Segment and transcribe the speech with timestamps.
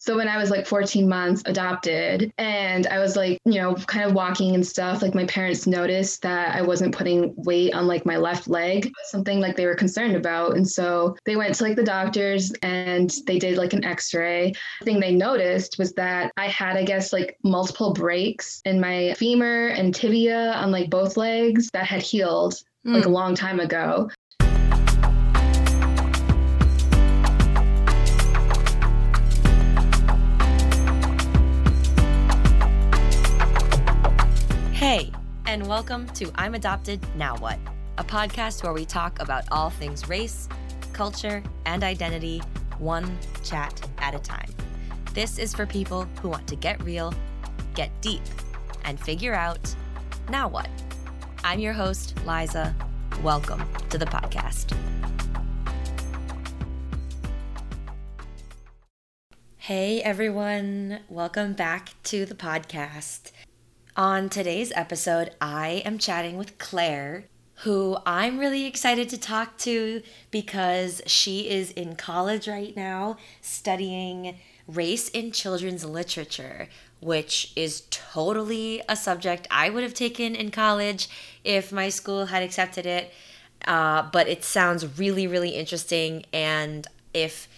[0.00, 4.06] So when I was like 14 months adopted and I was like, you know, kind
[4.06, 8.06] of walking and stuff, like my parents noticed that I wasn't putting weight on like
[8.06, 10.56] my left leg, something like they were concerned about.
[10.56, 14.54] And so they went to like the doctors and they did like an x-ray.
[14.80, 19.12] The thing they noticed was that I had, I guess, like multiple breaks in my
[19.18, 22.54] femur and tibia on like both legs that had healed
[22.84, 23.14] like a hmm.
[23.14, 24.08] long time ago.
[34.80, 35.12] Hey,
[35.44, 37.58] and welcome to I'm Adopted Now What,
[37.98, 40.48] a podcast where we talk about all things race,
[40.94, 42.38] culture, and identity,
[42.78, 44.48] one chat at a time.
[45.12, 47.12] This is for people who want to get real,
[47.74, 48.22] get deep,
[48.86, 49.76] and figure out
[50.30, 50.70] now what.
[51.44, 52.74] I'm your host, Liza.
[53.22, 54.74] Welcome to the podcast.
[59.58, 63.32] Hey everyone, welcome back to the podcast.
[64.00, 67.24] On today's episode, I am chatting with Claire,
[67.64, 74.38] who I'm really excited to talk to because she is in college right now studying
[74.66, 76.70] race in children's literature,
[77.00, 81.06] which is totally a subject I would have taken in college
[81.44, 83.12] if my school had accepted it.
[83.66, 86.24] Uh, but it sounds really, really interesting.
[86.32, 87.48] And if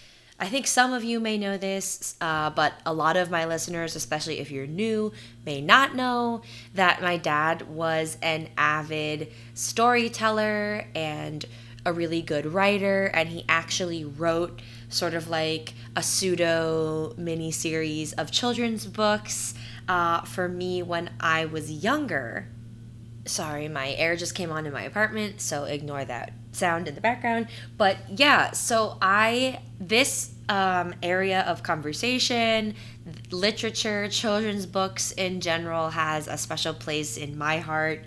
[0.43, 3.95] I think some of you may know this, uh, but a lot of my listeners,
[3.95, 5.13] especially if you're new,
[5.45, 6.41] may not know
[6.73, 11.45] that my dad was an avid storyteller and
[11.85, 18.11] a really good writer, and he actually wrote sort of like a pseudo mini series
[18.11, 19.53] of children's books
[19.87, 22.49] uh, for me when I was younger.
[23.23, 27.01] Sorry, my air just came on in my apartment, so ignore that sound in the
[27.01, 27.47] background.
[27.77, 32.75] But yeah, so I, this um, area of conversation,
[33.31, 38.03] literature, children's books in general has a special place in my heart.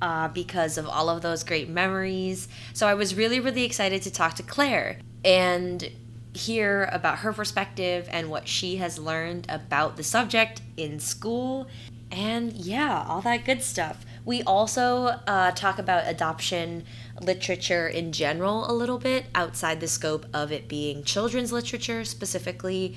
[0.00, 2.48] Uh, because of all of those great memories.
[2.72, 5.88] So I was really, really excited to talk to Claire and
[6.32, 11.68] hear about her perspective and what she has learned about the subject in school.
[12.10, 14.04] And yeah, all that good stuff.
[14.24, 16.84] We also uh, talk about adoption
[17.20, 22.96] literature in general a little bit outside the scope of it being children's literature specifically.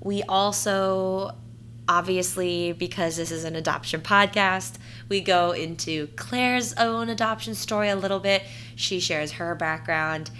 [0.00, 1.36] We also,
[1.88, 4.76] obviously, because this is an adoption podcast,
[5.08, 8.42] we go into Claire's own adoption story a little bit.
[8.74, 10.30] She shares her background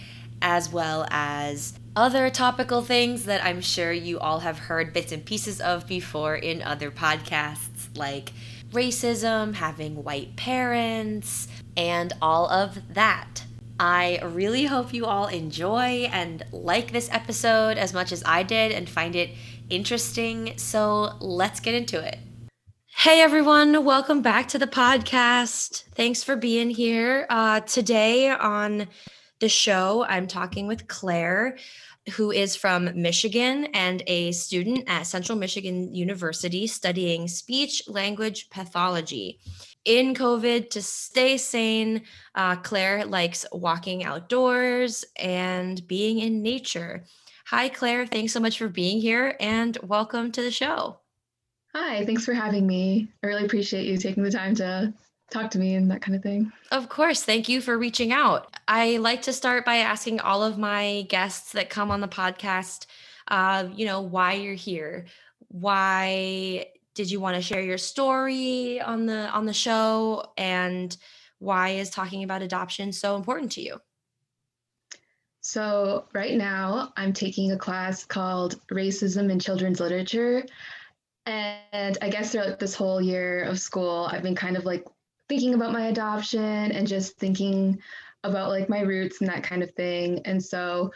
[0.41, 5.25] as well as other topical things that I'm sure you all have heard bits and
[5.25, 8.33] pieces of before in other podcasts, like
[8.73, 13.45] racism, having white parents, and all of that.
[13.79, 18.73] I really hope you all enjoy and like this episode as much as I did
[18.73, 19.31] and find it
[19.71, 20.55] interesting.
[20.57, 22.19] So let's get into it.
[22.95, 25.85] Hey everyone, welcome back to the podcast.
[25.95, 27.27] Thanks for being here.
[27.29, 28.87] Uh, today on
[29.41, 31.57] the show, I'm talking with Claire
[32.15, 39.39] who is from Michigan and a student at Central Michigan University studying speech language pathology.
[39.85, 42.03] In COVID, to stay sane,
[42.35, 47.05] uh, Claire likes walking outdoors and being in nature.
[47.47, 48.07] Hi, Claire.
[48.07, 50.99] Thanks so much for being here and welcome to the show.
[51.75, 53.09] Hi, thanks for having me.
[53.23, 54.93] I really appreciate you taking the time to
[55.31, 56.53] talk to me and that kind of thing.
[56.71, 57.23] Of course.
[57.25, 58.52] Thank you for reaching out.
[58.69, 62.87] I like to start by asking all of my guests that come on the podcast,
[63.29, 65.07] uh, you know, why you're here.
[65.49, 70.97] Why did you want to share your story on the on the show and
[71.39, 73.81] why is talking about adoption so important to you?
[75.41, 80.45] So, right now, I'm taking a class called Racism in Children's Literature.
[81.27, 84.85] And I guess throughout this whole year of school, I've been kind of like
[85.29, 87.81] thinking about my adoption and just thinking
[88.25, 90.21] about like my roots and that kind of thing.
[90.25, 90.93] And so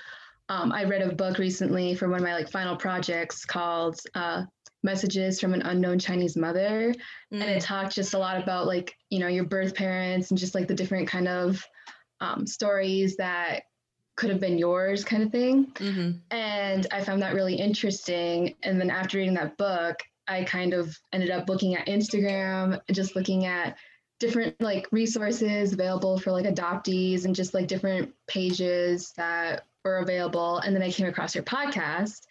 [0.48, 4.44] um, I read a book recently for one of my like final projects called uh,
[4.82, 6.94] Messages from an Unknown Chinese Mother.
[7.32, 7.40] Mm.
[7.40, 7.66] And it mm.
[7.66, 10.74] talked just a lot about like, you know, your birth parents and just like the
[10.74, 11.64] different kind of
[12.20, 13.64] um, stories that
[14.16, 15.66] could have been yours kind of thing.
[15.74, 16.18] Mm-hmm.
[16.30, 18.54] And I found that really interesting.
[18.62, 19.96] And then after reading that book,
[20.28, 23.76] I kind of ended up looking at Instagram just looking at
[24.18, 30.58] different like resources available for like adoptees and just like different pages that were available.
[30.58, 32.22] And then I came across your podcast.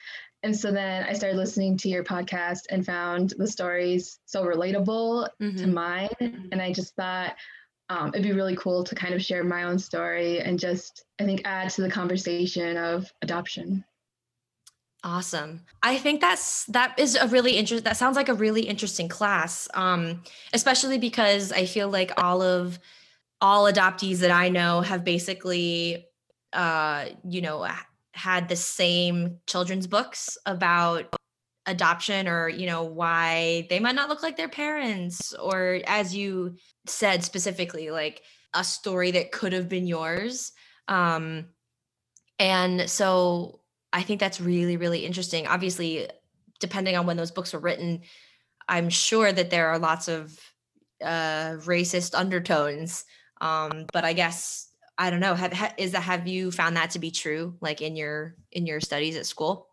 [0.44, 5.28] And so then I started listening to your podcast and found the stories so relatable
[5.42, 5.58] mm-hmm.
[5.58, 6.50] to mine.
[6.52, 7.36] And I just thought
[7.90, 11.24] um, it'd be really cool to kind of share my own story and just, I
[11.24, 13.84] think, add to the conversation of adoption.
[15.06, 15.62] Awesome.
[15.84, 19.68] I think that's that is a really interesting that sounds like a really interesting class.
[19.76, 22.80] Um especially because I feel like all of
[23.40, 26.08] all adoptees that I know have basically
[26.54, 27.68] uh you know
[28.14, 31.16] had the same children's books about
[31.68, 36.56] adoption or you know why they might not look like their parents or as you
[36.88, 38.24] said specifically like
[38.56, 40.52] a story that could have been yours
[40.88, 41.46] um
[42.40, 43.62] and so
[43.96, 46.08] i think that's really really interesting obviously
[46.60, 48.02] depending on when those books were written
[48.70, 50.40] i'm sure that there are lots of
[51.04, 53.06] uh racist undertones
[53.42, 54.70] um but i guess
[55.00, 57.96] i don't know have is that have you found that to be true like in
[57.96, 59.70] your in your studies at school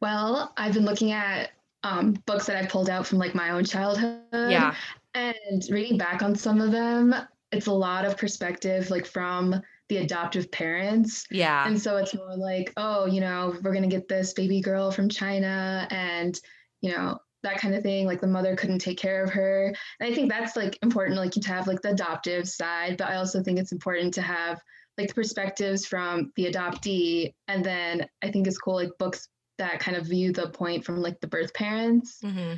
[0.00, 1.50] well, I've been looking at
[1.82, 4.20] um, books that I've pulled out from like my own childhood.
[4.32, 4.74] Yeah.
[5.14, 7.14] And reading back on some of them,
[7.52, 11.24] it's a lot of perspective like from the adoptive parents.
[11.30, 11.66] Yeah.
[11.66, 14.90] And so it's more like, oh, you know, we're going to get this baby girl
[14.90, 16.38] from China and,
[16.80, 18.06] you know, that kind of thing.
[18.06, 19.72] Like the mother couldn't take care of her.
[20.00, 23.08] And I think that's like important, like you to have like the adoptive side, but
[23.08, 24.60] I also think it's important to have
[24.98, 27.34] like the perspectives from the adoptee.
[27.46, 29.28] And then I think it's cool, like books
[29.58, 32.18] that kind of view the point from like the birth parents.
[32.24, 32.54] Mm-hmm.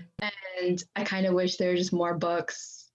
[0.63, 2.91] And I kind of wish there were just more books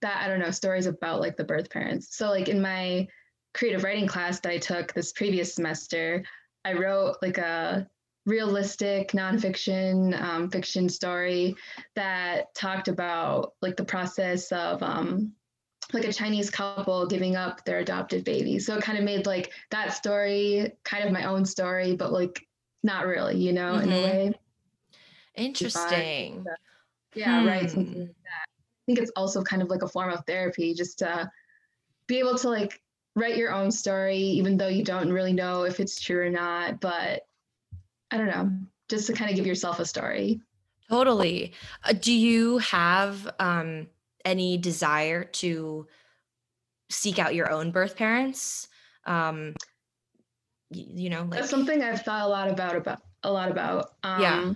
[0.00, 2.16] that I don't know, stories about like the birth parents.
[2.16, 3.06] So like in my
[3.54, 6.24] creative writing class that I took this previous semester,
[6.64, 7.88] I wrote like a
[8.26, 11.56] realistic nonfiction um, fiction story
[11.96, 15.32] that talked about like the process of um,
[15.92, 18.58] like a Chinese couple giving up their adopted baby.
[18.58, 22.46] So it kind of made like that story kind of my own story, but like
[22.82, 23.84] not really, you know, mm-hmm.
[23.84, 24.04] in a mm-hmm.
[24.04, 24.38] way.
[25.36, 26.44] Interesting.
[27.14, 27.46] yeah, hmm.
[27.46, 27.76] right.
[27.76, 27.86] Like.
[27.86, 31.30] I think it's also kind of like a form of therapy, just to
[32.06, 32.80] be able to like
[33.18, 36.80] write your own story, even though you don't really know if it's true or not.
[36.80, 37.26] But
[38.10, 38.50] I don't know,
[38.88, 40.40] just to kind of give yourself a story.
[40.88, 41.52] Totally.
[41.84, 43.88] Uh, do you have um,
[44.24, 45.86] any desire to
[46.88, 48.68] seek out your own birth parents?
[49.04, 49.54] Um,
[50.70, 54.20] you know like that's something i've thought a lot about about a lot about um
[54.20, 54.52] yeah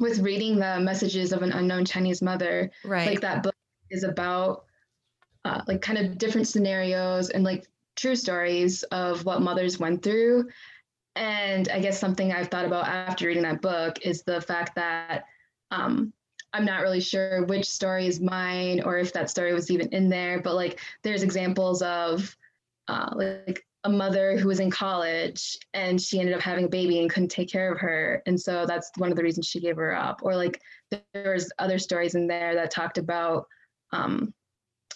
[0.00, 3.54] with reading the messages of an unknown chinese mother right like that book
[3.90, 4.64] is about
[5.44, 7.66] uh, like kind of different scenarios and like
[7.96, 10.48] true stories of what mothers went through.
[11.14, 15.26] And i guess something i've thought about after reading that book is the fact that
[15.70, 16.10] um
[16.54, 20.08] i'm not really sure which story is mine or if that story was even in
[20.08, 22.34] there but like there's examples of
[22.88, 27.00] uh, like a mother who was in college and she ended up having a baby
[27.00, 28.22] and couldn't take care of her.
[28.26, 30.20] And so that's one of the reasons she gave her up.
[30.22, 30.60] Or like
[30.90, 33.46] there was other stories in there that talked about
[33.92, 34.32] um,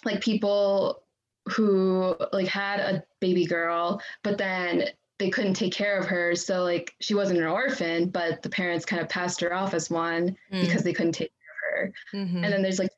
[0.05, 1.03] like people
[1.47, 4.83] who like had a baby girl but then
[5.17, 8.85] they couldn't take care of her so like she wasn't an orphan but the parents
[8.85, 10.61] kind of passed her off as one mm.
[10.61, 12.43] because they couldn't take care of her mm-hmm.
[12.43, 12.89] and then there's like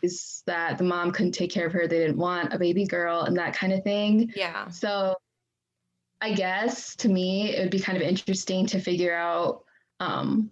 [0.00, 1.86] stories that the mom couldn't take care of her.
[1.86, 4.32] They didn't want a baby girl and that kind of thing.
[4.34, 4.68] Yeah.
[4.68, 5.16] So
[6.20, 9.64] I guess to me, it would be kind of interesting to figure out
[10.00, 10.50] um,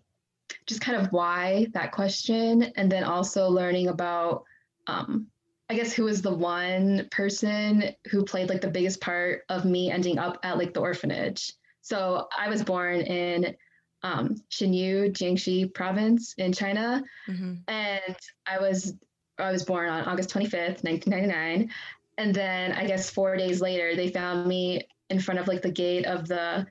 [0.67, 2.63] just kind of why that question.
[2.77, 4.45] And then also learning about,
[4.87, 5.27] um,
[5.71, 9.91] I guess, who was the one person who played like the biggest part of me
[9.91, 11.53] ending up at like the orphanage.
[11.83, 13.57] So I was born in
[14.03, 17.03] um, Xinyu, Jiangxi province in China.
[17.29, 17.55] Mm-hmm.
[17.69, 18.17] And
[18.47, 18.95] I was
[19.39, 21.71] I was born on August 25th, 1999.
[22.17, 25.71] And then I guess four days later, they found me in front of like the
[25.71, 26.67] gate of the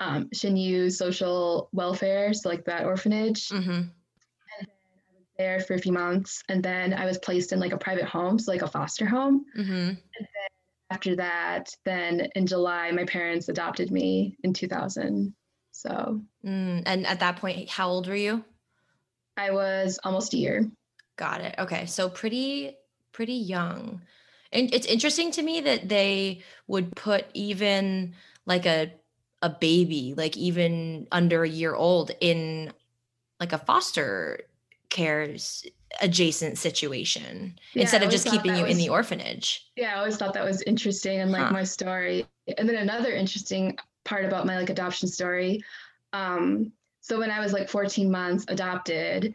[0.00, 3.48] um, Xinyu social welfare, so like that orphanage.
[3.48, 3.70] Mm-hmm.
[3.70, 3.90] And
[4.60, 7.72] then I was there for a few months, and then I was placed in like
[7.72, 9.46] a private home, so like a foster home.
[9.56, 9.72] Mm-hmm.
[9.72, 10.50] And then
[10.90, 15.34] after that, then in July, my parents adopted me in 2000.
[15.70, 16.20] So.
[16.44, 18.44] Mm, and at that point, how old were you?
[19.38, 20.70] I was almost a year.
[21.16, 21.54] Got it.
[21.58, 21.86] Okay.
[21.86, 22.76] So pretty
[23.12, 24.02] pretty young.
[24.52, 28.92] And it's interesting to me that they would put even like a
[29.42, 32.72] a baby, like even under a year old in
[33.38, 34.40] like a foster
[34.90, 35.64] cares
[36.00, 39.66] adjacent situation yeah, instead of just keeping you was, in the orphanage.
[39.76, 41.52] Yeah, I always thought that was interesting and like huh.
[41.52, 42.26] my story.
[42.58, 45.62] And then another interesting part about my like adoption story.
[46.12, 49.34] Um, so when I was like 14 months adopted,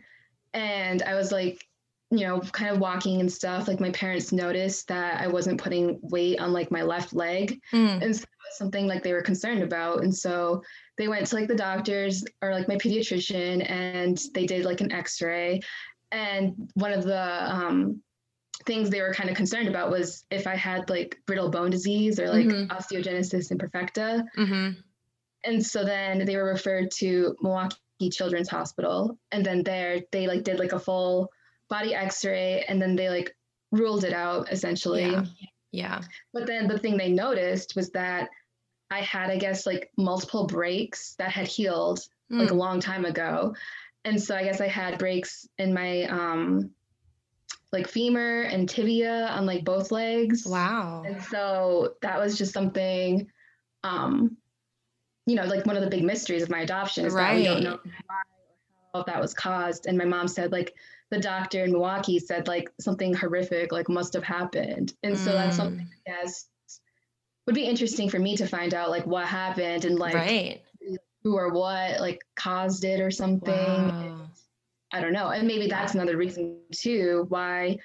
[0.53, 1.65] and I was like
[2.11, 5.99] you know, kind of walking and stuff, like my parents noticed that I wasn't putting
[6.03, 7.59] weight on like my left leg.
[7.73, 8.01] Mm.
[8.01, 10.03] And so something like they were concerned about.
[10.03, 10.63] And so
[10.97, 14.91] they went to like the doctors or like my pediatrician and they did like an
[14.91, 15.61] x-ray.
[16.11, 18.01] And one of the um,
[18.65, 22.19] things they were kind of concerned about was if I had like brittle bone disease
[22.19, 22.71] or like mm-hmm.
[22.71, 24.23] osteogenesis imperfecta.
[24.37, 24.79] Mm-hmm.
[25.43, 30.43] and so then they were referred to Milwaukee Children's Hospital, and then there they like
[30.43, 31.29] did like a full
[31.69, 33.35] body X-ray, and then they like
[33.71, 35.11] ruled it out essentially.
[35.11, 35.25] Yeah.
[35.71, 36.01] yeah.
[36.33, 38.29] But then the thing they noticed was that
[38.91, 41.99] I had, I guess, like multiple breaks that had healed
[42.31, 42.39] mm.
[42.39, 42.59] like a hmm.
[42.59, 43.55] long time ago.
[44.03, 46.71] And so I guess I had breaks in my um
[47.71, 50.45] like femur and tibia on like both legs.
[50.45, 51.03] Wow.
[51.05, 53.27] And so that was just something
[53.83, 54.37] um
[55.25, 57.31] you know, like one of the big mysteries of my adoption is right.
[57.31, 58.21] that we don't know why
[58.93, 59.87] or how that was caused.
[59.87, 60.75] And my mom said like
[61.09, 64.93] the doctor in Milwaukee said like something horrific like must have happened.
[65.01, 66.47] And so that's something I guess
[67.45, 70.61] would be interesting for me to find out like what happened and like right.
[71.23, 73.53] who or what like caused it or something.
[73.53, 74.27] Wow.
[74.91, 75.29] I don't know.
[75.29, 77.77] And maybe that's another reason too why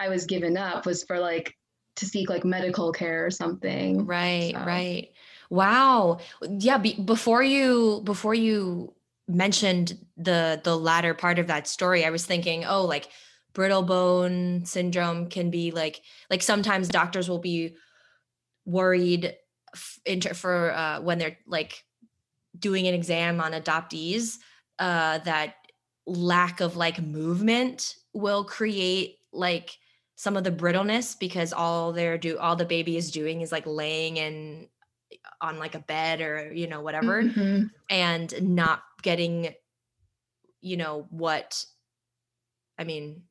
[0.00, 1.56] I was given up was for like
[1.96, 4.06] to seek like medical care or something.
[4.06, 4.64] Right, so.
[4.64, 5.10] right.
[5.50, 6.18] Wow.
[6.42, 8.94] Yeah, be, before you before you
[9.26, 13.08] mentioned the the latter part of that story, I was thinking, oh, like
[13.54, 17.74] brittle bone syndrome can be like like sometimes doctors will be
[18.68, 19.34] worried
[19.74, 21.82] f- for uh, when they're like
[22.58, 24.36] doing an exam on adoptees
[24.78, 25.54] uh, that
[26.06, 29.76] lack of like movement will create like
[30.16, 33.66] some of the brittleness because all they're do all the baby is doing is like
[33.66, 34.68] laying in
[35.40, 37.66] on like a bed or you know whatever mm-hmm.
[37.90, 39.54] and not getting
[40.60, 41.64] you know what
[42.78, 43.22] i mean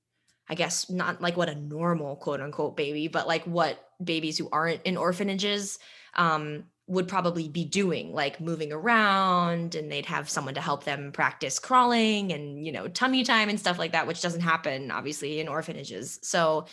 [0.49, 4.49] i guess not like what a normal quote unquote baby but like what babies who
[4.51, 5.79] aren't in orphanages
[6.15, 11.11] um, would probably be doing like moving around and they'd have someone to help them
[11.11, 15.39] practice crawling and you know tummy time and stuff like that which doesn't happen obviously
[15.39, 16.19] in orphanages.
[16.23, 16.65] So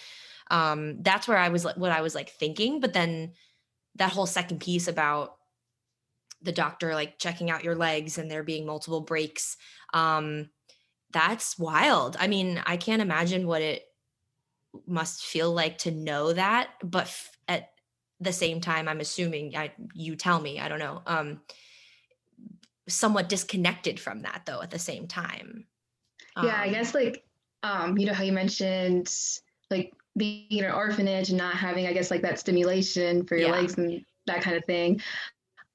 [0.50, 2.80] um, that's where i was what i was like thinking.
[2.80, 3.32] But then
[3.96, 5.36] that whole second piece about
[6.42, 9.56] the doctor like checking out your legs and there being multiple breaks
[9.92, 10.50] um,
[11.10, 12.16] that's wild.
[12.20, 13.82] I mean i can't imagine what it
[14.86, 17.70] must feel like to know that but f- at
[18.20, 21.40] the same time i'm assuming I, you tell me i don't know um
[22.88, 25.66] somewhat disconnected from that though at the same time
[26.36, 27.24] um, yeah i um guess like
[27.62, 29.14] um you know how you mentioned
[29.70, 33.48] like being in an orphanage and not having i guess like that stimulation for your
[33.48, 33.54] yeah.
[33.54, 35.00] legs and that kind of thing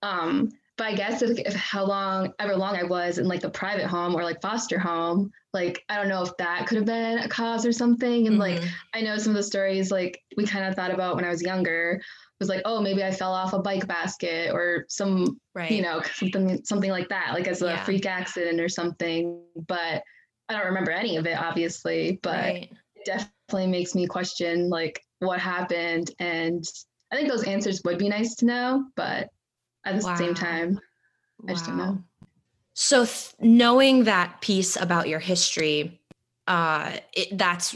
[0.02, 0.50] um
[0.80, 3.86] but I guess if, if, how long ever long I was in like the private
[3.86, 7.28] home or like foster home, like I don't know if that could have been a
[7.28, 8.28] cause or something.
[8.28, 8.62] And mm-hmm.
[8.62, 11.30] like I know some of the stories like we kind of thought about when I
[11.30, 12.02] was younger
[12.40, 15.70] was like, oh, maybe I fell off a bike basket or some, right.
[15.70, 17.84] you know, something something like that, like as a yeah.
[17.84, 19.44] freak accident or something.
[19.68, 20.02] But
[20.48, 22.22] I don't remember any of it, obviously.
[22.24, 22.72] But right.
[22.96, 26.12] it definitely makes me question like what happened.
[26.20, 26.64] And
[27.12, 29.30] I think those answers would be nice to know, but
[29.86, 30.16] at the wow.
[30.16, 30.80] same time.
[31.48, 32.04] I just don't know.
[32.74, 36.02] So th- knowing that piece about your history,
[36.48, 37.76] uh, it, that's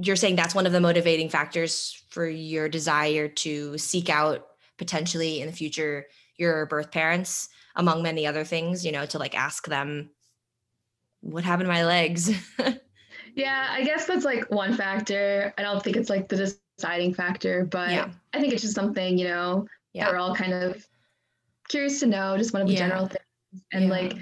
[0.00, 5.40] you're saying that's one of the motivating factors for your desire to seek out potentially
[5.40, 6.06] in the future
[6.36, 8.84] your birth parents, among many other things.
[8.84, 10.10] You know, to like ask them,
[11.20, 12.30] "What happened to my legs?"
[13.34, 15.54] yeah, I guess that's like one factor.
[15.58, 18.10] I don't think it's like the deciding factor, but yeah.
[18.32, 20.04] I think it's just something you know yeah.
[20.04, 20.86] that we're all kind of
[21.72, 22.86] curious to know just one of the yeah.
[22.86, 23.64] general things.
[23.72, 23.90] And yeah.
[23.90, 24.16] like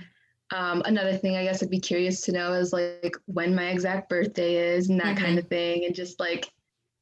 [0.52, 4.08] um, another thing I guess I'd be curious to know is like when my exact
[4.08, 5.24] birthday is and that mm-hmm.
[5.24, 5.84] kind of thing.
[5.84, 6.50] And just like,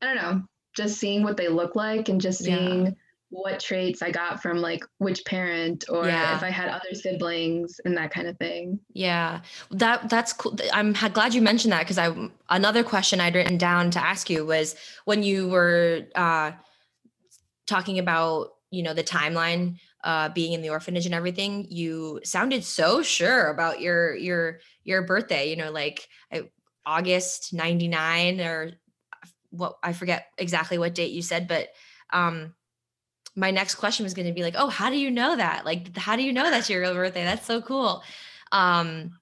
[0.03, 0.43] I don't know,
[0.77, 2.93] just seeing what they look like and just seeing yeah.
[3.31, 6.37] what traits I got from like which parent or yeah.
[6.37, 8.81] if I had other siblings and that kind of thing.
[8.93, 9.41] Yeah.
[9.71, 10.57] That that's cool.
[10.73, 12.15] I'm glad you mentioned that because I
[12.49, 16.53] another question I'd written down to ask you was when you were uh
[17.67, 22.65] talking about, you know, the timeline uh, being in the orphanage and everything, you sounded
[22.65, 25.51] so sure about your your your birthday.
[25.51, 26.09] You know, like
[26.87, 28.73] August '99 or
[29.51, 31.69] what I forget exactly what date you said, but
[32.13, 32.55] um,
[33.35, 35.65] my next question was going to be like, oh, how do you know that?
[35.65, 37.25] Like, how do you know that's your real birthday?
[37.25, 38.03] That's so cool.
[38.53, 39.19] Um,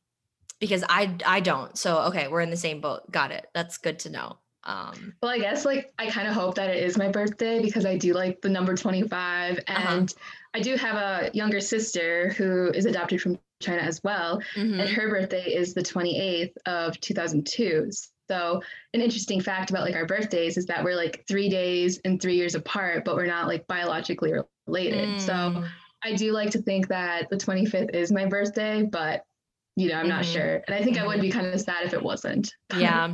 [0.59, 1.77] because I I don't.
[1.77, 3.11] So okay, we're in the same boat.
[3.11, 3.47] Got it.
[3.55, 4.39] That's good to know.
[4.65, 7.87] Um, well, I guess like I kind of hope that it is my birthday because
[7.87, 9.63] I do like the number 25 uh-huh.
[9.69, 10.23] and uh-huh.
[10.57, 14.81] I do have a younger sister who is adopted from China as well mm-hmm.
[14.81, 17.91] and her birthday is the 28th of 2002.
[18.29, 18.63] So
[18.95, 22.35] an interesting fact about like our birthdays is that we're like 3 days and 3
[22.35, 24.33] years apart but we're not like biologically
[24.67, 25.09] related.
[25.09, 25.21] Mm.
[25.21, 25.65] So
[26.03, 29.25] I do like to think that the 25th is my birthday but
[29.79, 30.17] you know, I'm mm-hmm.
[30.17, 30.63] not sure.
[30.67, 32.55] And I think I would be kind of sad if it wasn't.
[32.79, 33.13] yeah.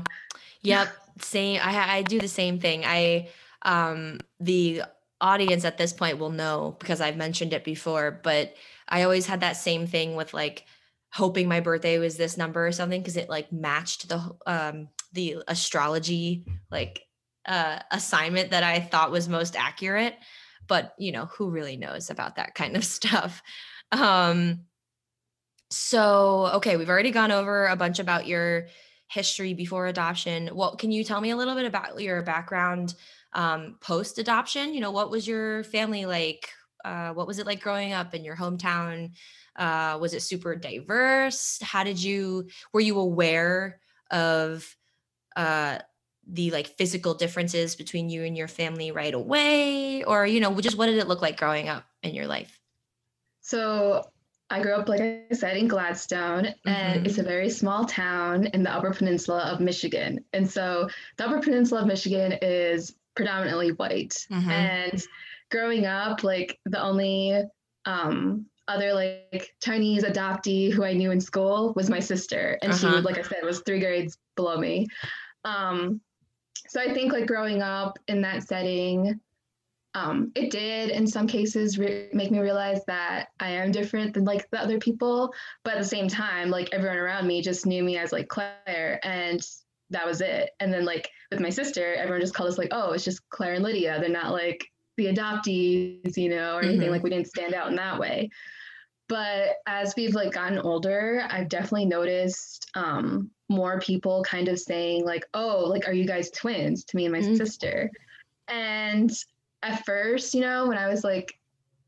[0.63, 0.89] Yep
[1.21, 2.85] same I I do the same thing.
[2.85, 3.29] I
[3.63, 4.83] um the
[5.23, 8.55] audience at this point will know because I've mentioned it before, but
[8.89, 10.67] I always had that same thing with like
[11.13, 15.37] hoping my birthday was this number or something because it like matched the um the
[15.47, 17.03] astrology like
[17.47, 20.17] uh assignment that I thought was most accurate.
[20.67, 23.43] But you know, who really knows about that kind of stuff?
[23.93, 24.63] Um
[25.71, 28.67] so okay, we've already gone over a bunch about your
[29.09, 30.51] history before adoption.
[30.55, 32.95] Well, can you tell me a little bit about your background
[33.35, 34.75] um, post adoption?
[34.75, 36.49] You know, what was your family like?
[36.85, 39.13] Uh, what was it like growing up in your hometown?
[39.57, 41.59] Uh, was it super diverse?
[41.63, 44.77] How did you, were you aware of
[45.37, 45.79] uh,
[46.27, 50.03] the like physical differences between you and your family right away?
[50.05, 52.59] Or, you know, just what did it look like growing up in your life?
[53.43, 54.05] So
[54.51, 57.07] I grew up, like I said, in Gladstone, and mm-hmm.
[57.07, 60.25] it's a very small town in the Upper Peninsula of Michigan.
[60.33, 64.27] And so the Upper Peninsula of Michigan is predominantly white.
[64.31, 64.51] Mm-hmm.
[64.51, 65.03] And
[65.51, 67.43] growing up, like the only
[67.85, 72.97] um, other like Chinese adoptee who I knew in school was my sister, and uh-huh.
[72.97, 74.87] she, like I said, was three grades below me.
[75.45, 76.01] Um,
[76.69, 79.21] so I think like growing up in that setting,
[79.95, 84.25] um, it did in some cases re- make me realize that I am different than
[84.25, 85.35] like the other people.
[85.65, 89.01] But at the same time, like everyone around me just knew me as like Claire,
[89.03, 89.47] and
[89.93, 90.51] that was it.
[90.61, 93.55] And then like with my sister, everyone just called us like, oh, it's just Claire
[93.55, 93.99] and Lydia.
[94.01, 96.83] They're not like the adoptees, you know, or anything.
[96.83, 96.91] Mm-hmm.
[96.91, 98.31] Like we didn't stand out in that way.
[99.09, 105.05] But as we've like gotten older, I've definitely noticed um, more people kind of saying
[105.05, 107.37] like, oh, like, are you guys twins to me and my mm-hmm.
[107.37, 107.91] sister?
[108.49, 109.11] And
[109.63, 111.39] at first, you know, when I was like,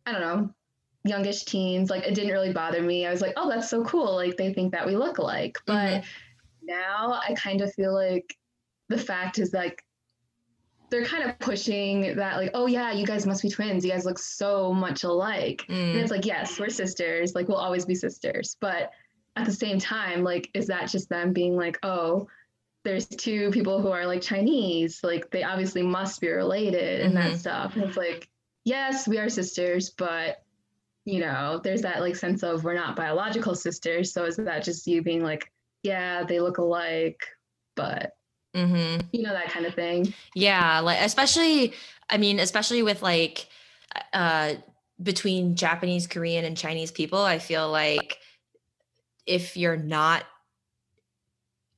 [0.07, 0.51] I don't know,
[1.05, 3.07] youngish teens, like it didn't really bother me.
[3.07, 4.15] I was like, oh, that's so cool.
[4.15, 5.57] Like they think that we look alike.
[5.67, 6.07] But mm-hmm.
[6.65, 8.37] Now I kind of feel like
[8.89, 9.83] the fact is like
[10.91, 14.05] they're kind of pushing that like oh yeah you guys must be twins you guys
[14.05, 15.75] look so much alike mm.
[15.75, 18.91] and it's like yes we're sisters like we'll always be sisters but
[19.37, 22.29] at the same time like is that just them being like oh
[22.85, 27.31] there's two people who are like Chinese, like they obviously must be related and mm-hmm.
[27.31, 27.75] that stuff.
[27.75, 28.29] And it's like,
[28.65, 30.43] yes, we are sisters, but
[31.07, 34.13] you know, there's that like sense of we're not biological sisters.
[34.13, 35.51] So is that just you being like,
[35.85, 37.21] yeah, they look alike,
[37.77, 38.13] but
[38.57, 39.07] mm-hmm.
[39.13, 40.13] you know, that kind of thing.
[40.35, 40.81] Yeah.
[40.81, 41.75] Like, especially,
[42.11, 43.47] I mean, especially with like,
[44.13, 44.55] uh,
[45.03, 48.17] between Japanese, Korean, and Chinese people, I feel like
[49.27, 50.25] if you're not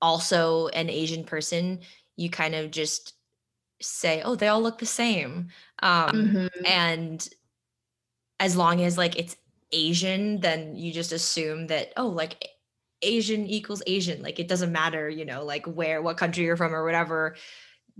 [0.00, 1.80] also an Asian person,
[2.16, 3.14] you kind of just
[3.82, 5.48] say, oh, they all look the same.
[5.80, 6.64] Um, mm-hmm.
[6.66, 7.28] And
[8.38, 9.36] as long as like it's
[9.72, 12.55] Asian, then you just assume that, oh, like
[13.02, 14.22] Asian equals Asian.
[14.22, 17.36] Like it doesn't matter, you know, like where, what country you're from or whatever.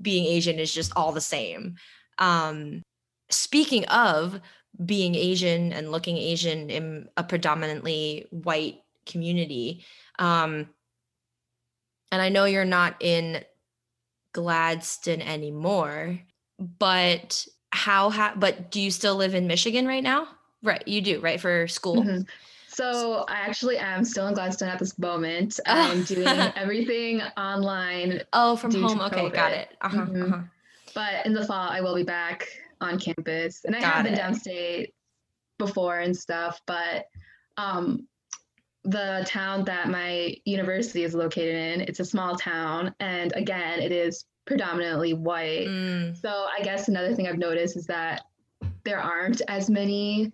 [0.01, 1.77] Being Asian is just all the same.
[2.19, 2.83] Um,
[3.31, 4.41] speaking of
[4.85, 9.85] being Asian and looking Asian in a predominantly white community,
[10.19, 10.69] um,
[12.13, 13.43] and I know you're not in
[14.33, 16.21] Gladstone anymore,
[16.59, 20.29] but how ha- but do you still live in Michigan right now?
[20.63, 21.97] Right, you do, right, for school.
[21.97, 22.23] Mm-hmm.
[22.77, 25.59] So I actually am still in Gladstone at this moment.
[25.69, 25.93] Oh.
[25.93, 28.21] I'm doing everything online.
[28.33, 29.01] Oh, from home.
[29.01, 29.71] Okay, got it.
[29.81, 30.23] Uh-huh, mm-hmm.
[30.23, 30.43] uh-huh.
[30.95, 32.49] But in the fall, I will be back
[32.81, 34.21] on campus, and I got have been it.
[34.21, 34.93] downstate
[35.59, 36.61] before and stuff.
[36.67, 37.07] But
[37.57, 38.07] um,
[38.85, 41.81] the town that my university is located in.
[41.83, 45.67] It's a small town, and again, it is predominantly white.
[45.67, 46.21] Mm.
[46.21, 48.23] So I guess another thing I've noticed is that
[48.85, 50.33] there aren't as many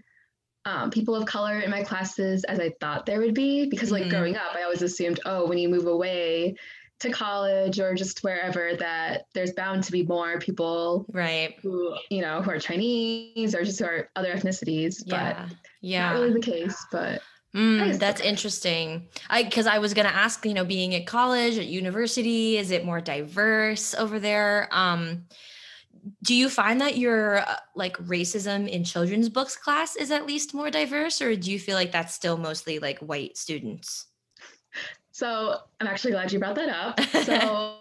[0.65, 3.67] um, people of color in my classes as I thought there would be.
[3.67, 4.11] Because like mm-hmm.
[4.11, 6.57] growing up, I always assumed, oh, when you move away
[7.01, 11.57] to college or just wherever, that there's bound to be more people, right?
[11.63, 15.03] Who you know who are Chinese or just who are other ethnicities.
[15.05, 16.87] Yeah, but yeah, not really the case.
[16.91, 17.23] But
[17.55, 19.09] Mm, that's interesting.
[19.29, 22.85] I because I was gonna ask, you know, being at college, at university, is it
[22.85, 24.69] more diverse over there?
[24.73, 25.27] Um,
[26.23, 30.55] do you find that your uh, like racism in children's books class is at least
[30.55, 34.07] more diverse, or do you feel like that's still mostly like white students?
[35.13, 37.01] So I'm actually glad you brought that up.
[37.25, 37.77] So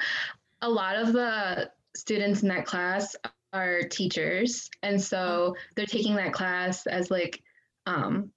[0.62, 3.16] a lot of the students in that class
[3.52, 5.60] are teachers, and so oh.
[5.74, 7.42] they're taking that class as like
[7.86, 8.30] um,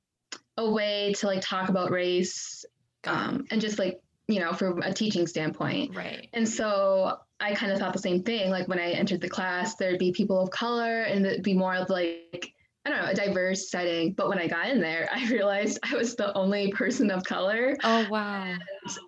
[0.58, 2.66] a way to like talk about race
[3.06, 5.96] um, and just like you know from a teaching standpoint.
[5.96, 6.30] Right.
[6.34, 9.76] And so i kind of thought the same thing like when i entered the class
[9.76, 12.54] there'd be people of color and it'd be more of like
[12.86, 14.14] i don't know a diverse setting.
[14.14, 17.76] But when i got in there i realized i was the only person of color.
[17.84, 18.44] Oh wow.
[18.44, 18.62] And,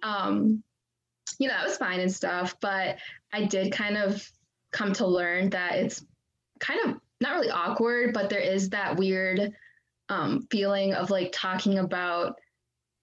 [0.03, 0.63] um
[1.39, 2.97] you know that was fine and stuff but
[3.31, 4.29] i did kind of
[4.71, 6.03] come to learn that it's
[6.59, 9.53] kind of not really awkward but there is that weird
[10.09, 12.35] um, feeling of like talking about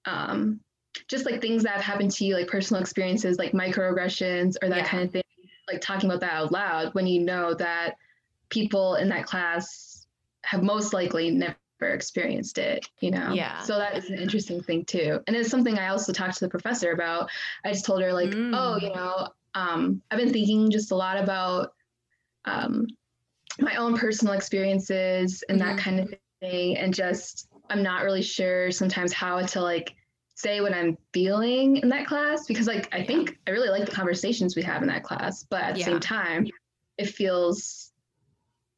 [0.05, 0.61] um,
[1.09, 4.79] just like things that have happened to you, like personal experiences, like microaggressions or that
[4.79, 4.89] yeah.
[4.89, 5.23] kind of thing,
[5.67, 7.97] like talking about that out loud when you know that
[8.51, 10.07] people in that class
[10.45, 13.33] have most likely never experienced it, you know?
[13.33, 13.61] Yeah.
[13.63, 15.21] So that is an interesting thing too.
[15.27, 17.31] And it's something I also talked to the professor about.
[17.65, 18.53] I just told her, like, mm.
[18.55, 21.73] oh, you know, um, I've been thinking just a lot about
[22.45, 22.87] um,
[23.61, 25.69] my own personal experiences and mm-hmm.
[25.69, 26.77] that kind of thing.
[26.77, 29.95] And just, I'm not really sure sometimes how to like
[30.39, 33.93] say what I'm feeling in that class because like I think I really like the
[33.93, 35.87] conversations we have in that class, but at the yeah.
[35.87, 36.47] same time,
[36.97, 37.93] it feels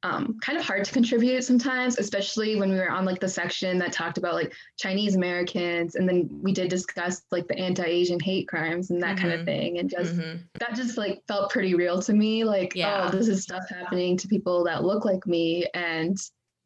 [0.03, 3.79] um, kind of hard to contribute sometimes, especially when we were on like the section
[3.79, 8.49] that talked about like Chinese Americans, and then we did discuss like the anti-Asian hate
[8.49, 9.29] crimes and that mm-hmm.
[9.29, 10.39] kind of thing, and just mm-hmm.
[10.59, 12.45] that just like felt pretty real to me.
[12.45, 13.07] Like, yeah.
[13.07, 16.17] oh, this is stuff happening to people that look like me, and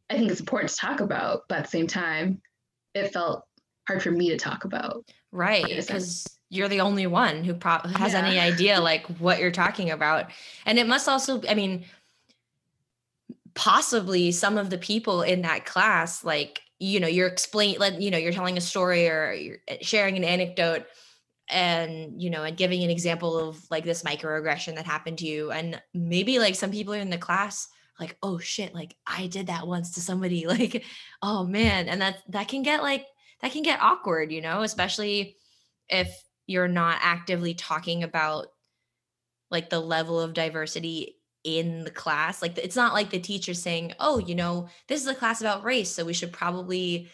[0.09, 2.41] I think it's important to talk about, but at the same time,
[2.95, 3.45] it felt
[3.87, 5.05] hard for me to talk about.
[5.33, 5.65] Right.
[5.65, 8.27] Because you're the only one who pro- has yeah.
[8.27, 10.31] any idea like what you're talking about.
[10.67, 11.85] And it must also, I mean,
[13.55, 18.11] possibly some of the people in that class, like, you know, you're explaining, like, you
[18.11, 20.87] know, you're telling a story or you're eh, sharing an anecdote
[21.51, 25.51] and you know and giving an example of like this microaggression that happened to you
[25.51, 27.69] and maybe like some people in the class
[28.01, 30.85] like oh shit like i did that once to somebody like
[31.23, 33.05] oh man and that that can get like
[33.45, 35.37] that can get awkward, you know, especially
[35.91, 36.09] if
[36.47, 38.47] you're not actively talking about
[39.51, 42.41] like the level of diversity in the class.
[42.41, 45.63] Like it's not like the teacher saying, "Oh, you know, this is a class about
[45.63, 47.11] race, so we should probably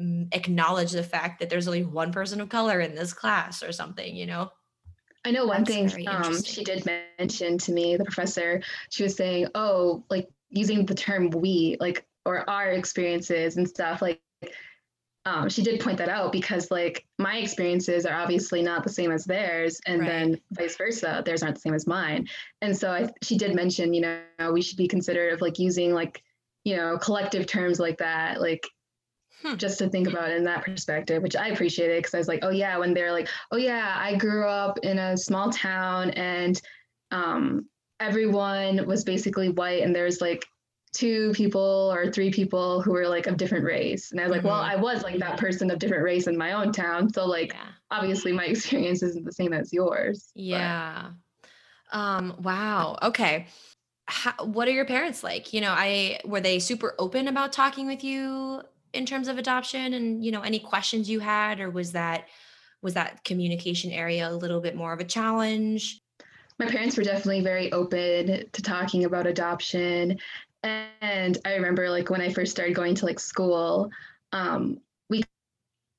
[0.00, 3.72] mm, acknowledge the fact that there's only one person of color in this class or
[3.72, 4.52] something," you know?
[5.24, 9.16] I know one That's thing um, she did mention to me, the professor, she was
[9.16, 14.20] saying, oh, like using the term we, like, or our experiences and stuff, like
[15.24, 19.12] um, she did point that out because like my experiences are obviously not the same
[19.12, 20.08] as theirs and right.
[20.08, 22.26] then vice versa theirs aren't the same as mine
[22.60, 25.94] and so I, she did mention you know we should be considerate of like using
[25.94, 26.22] like
[26.64, 28.66] you know collective terms like that like
[29.42, 29.56] hmm.
[29.56, 32.40] just to think about it in that perspective which i appreciated because i was like
[32.42, 36.60] oh yeah when they're like oh yeah i grew up in a small town and
[37.12, 37.66] um,
[38.00, 40.44] everyone was basically white and there's like
[40.92, 44.12] two people or three people who were like of different race.
[44.12, 44.48] And I was like, mm-hmm.
[44.48, 47.12] well, I was like that person of different race in my own town.
[47.12, 47.68] So like yeah.
[47.90, 50.30] obviously my experience isn't the same as yours.
[50.34, 51.10] Yeah.
[51.90, 51.98] But.
[51.98, 52.98] Um wow.
[53.02, 53.46] Okay.
[54.06, 55.52] How, what are your parents like?
[55.52, 59.94] You know, I were they super open about talking with you in terms of adoption
[59.94, 62.28] and you know any questions you had or was that
[62.82, 66.02] was that communication area a little bit more of a challenge?
[66.58, 70.18] my parents were definitely very open to talking about adoption
[70.62, 73.90] and I remember like when I first started going to like school,
[74.32, 74.78] um,
[75.10, 75.22] we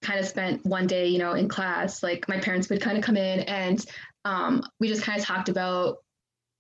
[0.01, 3.03] kind of spent one day, you know, in class, like my parents would kind of
[3.03, 3.85] come in and
[4.25, 5.97] um, we just kind of talked about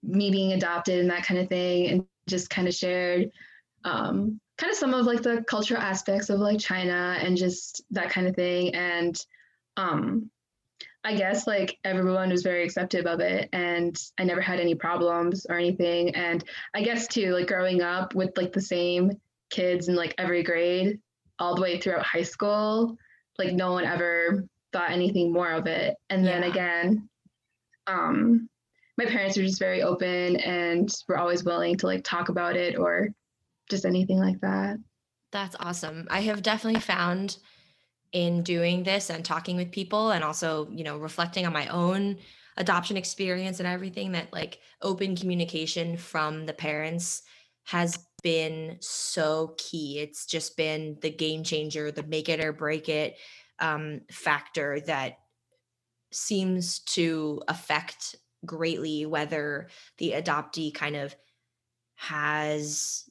[0.01, 3.31] me being adopted and that kind of thing and just kind of shared
[3.85, 8.09] um, kind of some of like the cultural aspects of like China and just that
[8.09, 8.73] kind of thing.
[8.75, 9.17] And
[9.77, 10.29] um,
[11.03, 15.45] I guess like everyone was very accepting of it and I never had any problems
[15.47, 16.15] or anything.
[16.15, 19.11] And I guess too, like growing up with like the same
[19.49, 20.99] kids in like every grade
[21.39, 22.97] all the way throughout high school,
[23.37, 25.95] like no one ever thought anything more of it.
[26.09, 27.09] And then again,
[27.85, 28.49] um,
[28.97, 32.77] my parents were just very open and were always willing to like talk about it
[32.77, 33.09] or
[33.69, 34.77] just anything like that.
[35.31, 36.07] That's awesome.
[36.09, 37.37] I have definitely found
[38.13, 42.17] in doing this and talking with people and also you know reflecting on my own
[42.57, 47.23] adoption experience and everything that like open communication from the parents
[47.65, 49.99] has been so key.
[49.99, 53.17] It's just been the game changer the make it or break it
[53.59, 55.17] um, factor that
[56.11, 61.15] seems to affect greatly whether the adoptee kind of
[61.95, 63.09] has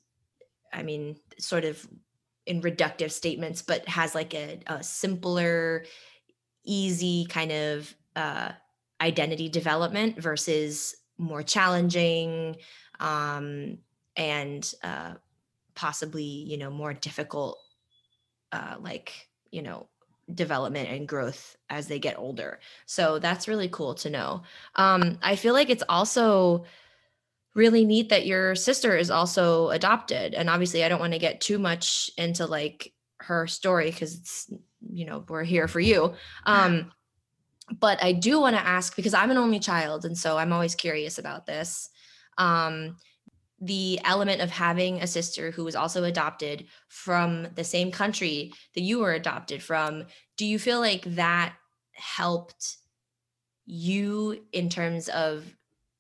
[0.73, 1.87] i mean sort of
[2.47, 5.85] in reductive statements, but has like a, a simpler,
[6.65, 8.51] easy kind of uh,
[9.01, 12.57] identity development versus more challenging
[13.01, 13.79] um,
[14.17, 15.15] and uh,
[15.75, 17.59] possibly, you know, more difficult,
[18.53, 19.89] uh, like, you know,
[20.33, 22.61] development and growth as they get older.
[22.87, 24.43] So that's really cool to know.
[24.77, 26.65] Um, I feel like it's also
[27.55, 30.35] really neat that your sister is also adopted.
[30.35, 34.53] And obviously, I don't want to get too much into like her story because it's,
[34.91, 36.15] you know, we're here for you.
[36.47, 36.93] Um,
[37.79, 40.05] but I do want to ask because I'm an only child.
[40.05, 41.89] And so I'm always curious about this.
[42.39, 42.97] Um,
[43.61, 48.81] the element of having a sister who was also adopted from the same country that
[48.81, 50.05] you were adopted from,
[50.37, 51.55] do you feel like that
[51.93, 52.79] helped
[53.65, 55.45] you in terms of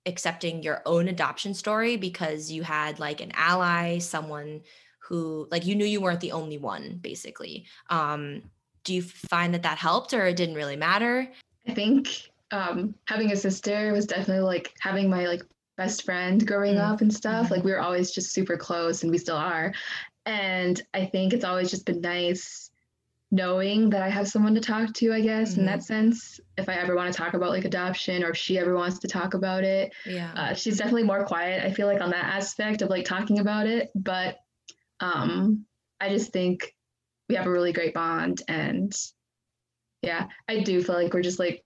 [0.06, 4.62] accepting your own adoption story because you had like an ally, someone
[4.98, 7.66] who like you knew you weren't the only one basically.
[7.90, 8.42] Um
[8.84, 11.28] do you find that that helped or it didn't really matter?
[11.68, 15.42] I think um having a sister was definitely like having my like
[15.76, 16.92] best friend growing mm-hmm.
[16.92, 17.50] up and stuff.
[17.50, 19.72] Like we were always just super close and we still are.
[20.26, 22.71] And I think it's always just been nice
[23.32, 25.60] knowing that I have someone to talk to, I guess, mm-hmm.
[25.60, 26.38] in that sense.
[26.58, 29.08] If I ever want to talk about like adoption or if she ever wants to
[29.08, 29.90] talk about it.
[30.04, 30.32] Yeah.
[30.36, 33.66] Uh, she's definitely more quiet, I feel like, on that aspect of like talking about
[33.66, 33.90] it.
[33.94, 34.36] But
[35.00, 35.64] um,
[35.98, 36.74] I just think
[37.30, 38.42] we have a really great bond.
[38.48, 38.94] And
[40.02, 41.64] yeah, I do feel like we're just like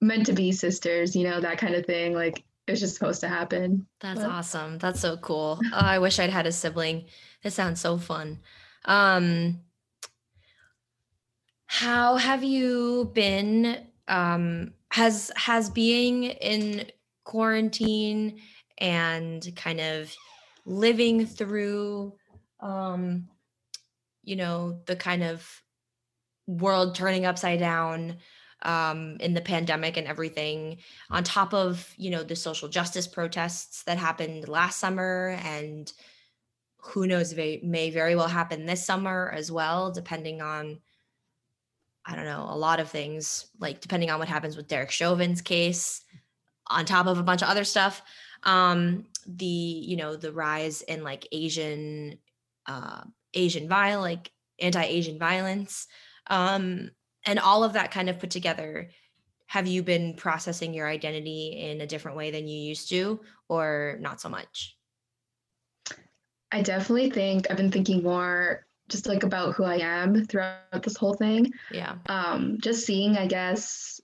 [0.00, 2.12] meant to be sisters, you know, that kind of thing.
[2.12, 3.86] Like it's just supposed to happen.
[4.00, 4.30] That's but.
[4.30, 4.78] awesome.
[4.78, 5.60] That's so cool.
[5.72, 7.04] Oh, I wish I'd had a sibling.
[7.44, 8.40] It sounds so fun.
[8.86, 9.60] Um,
[11.74, 13.78] how have you been?
[14.06, 16.86] Um, has has being in
[17.24, 18.38] quarantine
[18.78, 20.14] and kind of
[20.66, 22.12] living through,
[22.60, 23.26] um,
[24.22, 25.44] you know, the kind of
[26.46, 28.18] world turning upside down
[28.62, 30.76] um, in the pandemic and everything,
[31.10, 35.92] on top of you know the social justice protests that happened last summer and
[36.76, 40.78] who knows may, may very well happen this summer as well, depending on
[42.06, 45.40] I don't know, a lot of things, like depending on what happens with Derek Chauvin's
[45.40, 46.02] case,
[46.66, 48.02] on top of a bunch of other stuff.
[48.42, 52.18] Um, the, you know, the rise in like Asian,
[52.66, 55.86] uh, Asian violence, like anti-Asian violence,
[56.28, 56.90] um,
[57.24, 58.90] and all of that kind of put together.
[59.46, 63.96] Have you been processing your identity in a different way than you used to, or
[64.00, 64.76] not so much?
[66.52, 70.96] I definitely think I've been thinking more just like about who I am throughout this
[70.96, 71.52] whole thing.
[71.70, 71.96] Yeah.
[72.08, 74.00] Um, just seeing, I guess,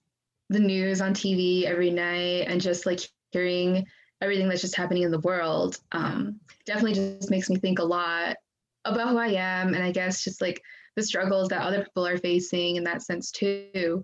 [0.49, 3.87] the news on TV every night and just like hearing
[4.21, 8.37] everything that's just happening in the world um, definitely just makes me think a lot
[8.85, 10.61] about who I am and I guess just like
[10.97, 14.03] the struggles that other people are facing in that sense too.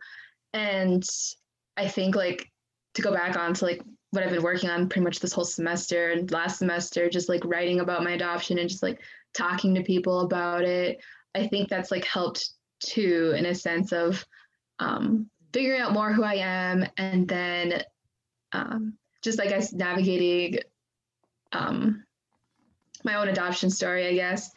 [0.52, 1.04] And
[1.76, 2.50] I think like
[2.94, 5.44] to go back on to like what I've been working on pretty much this whole
[5.44, 9.00] semester and last semester, just like writing about my adoption and just like
[9.36, 10.98] talking to people about it.
[11.34, 14.24] I think that's like helped too in a sense of
[14.78, 17.82] um, figuring out more who I am and then
[18.52, 20.60] um, just I guess navigating
[21.52, 22.04] um,
[23.04, 24.50] my own adoption story, I guess.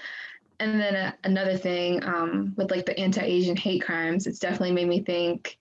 [0.60, 4.88] And then uh, another thing um, with like the anti-Asian hate crimes, it's definitely made
[4.88, 5.58] me think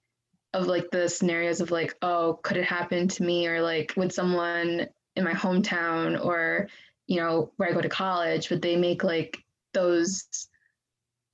[0.55, 4.13] of like the scenarios of like, oh, could it happen to me or like would
[4.13, 6.69] someone in my hometown or
[7.09, 9.43] you know, where I go to college, would they make like
[9.75, 10.49] those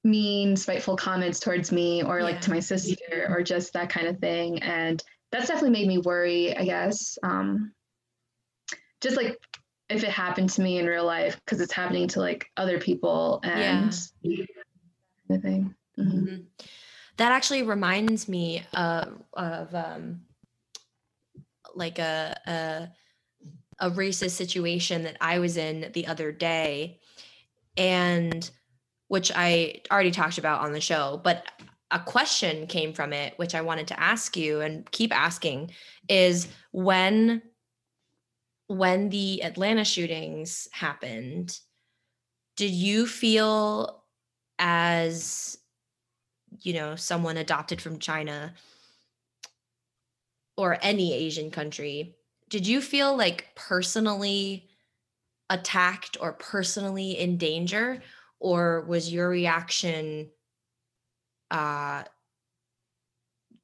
[0.05, 4.19] mean, spiteful comments towards me or like to my sister or just that kind of
[4.19, 4.63] thing.
[4.63, 7.19] And that's definitely made me worry, I guess.
[7.23, 7.73] Um,
[9.01, 9.39] just like
[9.89, 13.41] if it happened to me in real life, because it's happening to like other people
[13.43, 14.39] and yeah.
[15.29, 15.75] kind of thing.
[15.99, 16.19] Mm-hmm.
[16.19, 16.43] Mm-hmm.
[17.17, 20.21] That actually reminds me of, of um,
[21.75, 22.89] like a, a
[23.79, 27.01] a racist situation that I was in the other day,
[27.77, 28.51] and
[29.09, 31.47] which I already talked about on the show, but
[31.91, 35.71] a question came from it, which I wanted to ask you and keep asking
[36.09, 37.43] is when
[38.67, 41.59] when the Atlanta shootings happened,
[42.57, 44.03] did you feel
[44.59, 45.59] as
[46.61, 48.55] you know someone adopted from China
[50.57, 52.17] or any Asian country
[52.55, 54.69] did you feel like personally
[55.51, 58.01] attacked or personally in danger?
[58.39, 60.31] Or was your reaction
[61.51, 62.05] uh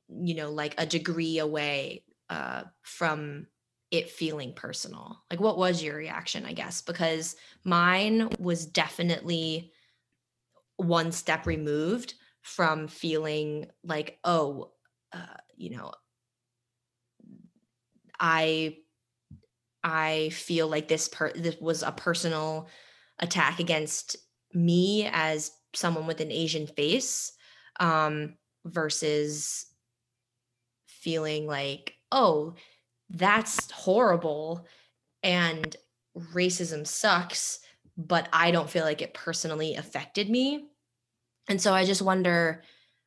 [0.09, 3.47] you know like a degree away uh from
[3.93, 5.23] it feeling personal?
[5.31, 6.83] Like what was your reaction i guess?
[6.83, 9.71] Because mine was definitely
[10.79, 14.73] one step removed from feeling like oh
[15.13, 15.93] uh, you know
[18.21, 18.77] I
[19.83, 22.69] I feel like this per this was a personal
[23.19, 24.17] attack against
[24.53, 27.33] me as someone with an Asian face
[27.79, 29.67] um, versus
[30.87, 32.55] feeling like oh
[33.09, 34.67] that's horrible
[35.23, 35.77] and
[36.35, 37.61] racism sucks
[38.07, 40.69] but I don't feel like it personally affected me.
[41.49, 42.63] And so I just wonder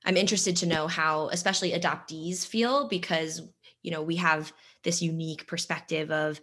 [0.06, 3.42] I'm interested to know how especially adoptees feel because
[3.82, 4.52] you know we have
[4.84, 6.40] this unique perspective of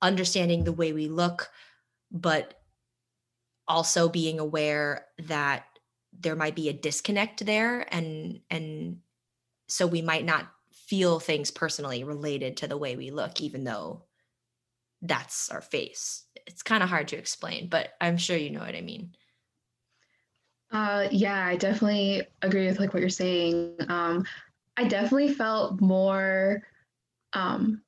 [0.00, 1.50] understanding the way we look
[2.10, 2.54] but
[3.66, 5.64] also being aware that
[6.18, 8.98] there might be a disconnect there and and
[9.68, 14.04] so we might not feel things personally related to the way we look even though
[15.00, 16.24] that's our face.
[16.46, 19.14] It's kind of hard to explain but i'm sure you know what i mean.
[20.70, 23.76] Uh yeah i definitely agree with like what you're saying.
[23.88, 24.24] Um
[24.76, 26.62] i definitely felt more
[27.34, 27.82] um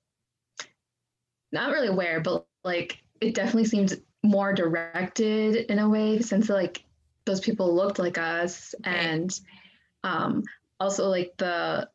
[1.52, 6.84] not really aware but like it definitely seemed more directed in a way since like
[7.26, 8.96] those people looked like us okay.
[8.96, 9.40] and
[10.02, 10.42] um
[10.80, 11.88] also like the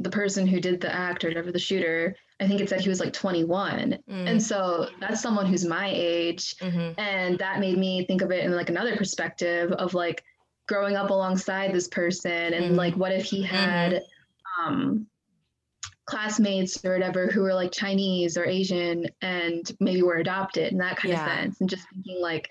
[0.00, 2.88] the person who did the act or whatever the shooter i think it said he
[2.88, 4.28] was like 21 mm.
[4.28, 6.98] and so that's someone who's my age mm-hmm.
[7.00, 10.22] and that made me think of it in like another perspective of like
[10.66, 12.74] growing up alongside this person and mm-hmm.
[12.74, 14.74] like what if he had mm-hmm.
[14.74, 15.06] um
[16.06, 20.96] classmates or whatever who were like chinese or asian and maybe were adopted in that
[20.96, 21.24] kind yeah.
[21.24, 21.60] of sense.
[21.60, 22.48] And just thinking like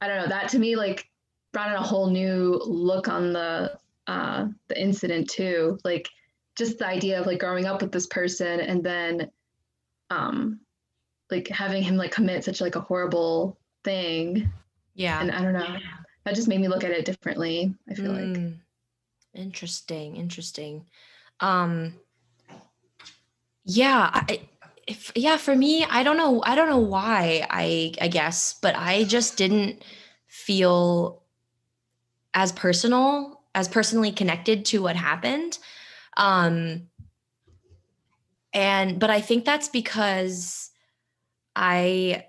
[0.00, 1.08] i don't know that to me like
[1.52, 5.78] brought in a whole new look on the uh the incident too.
[5.84, 6.08] Like
[6.56, 9.30] just the idea of like growing up with this person and then
[10.10, 10.60] um
[11.30, 14.52] like having him like commit such like a horrible thing.
[14.94, 15.20] Yeah.
[15.20, 15.76] And i don't know
[16.24, 18.44] that just made me look at it differently i feel mm.
[18.44, 18.54] like
[19.34, 20.84] interesting interesting.
[21.40, 21.94] Um
[23.64, 24.40] yeah I,
[24.86, 28.74] if, yeah for me i don't know i don't know why i i guess but
[28.76, 29.84] i just didn't
[30.26, 31.22] feel
[32.34, 35.58] as personal as personally connected to what happened
[36.16, 36.88] um,
[38.52, 40.70] and, but I think that's because
[41.56, 42.26] I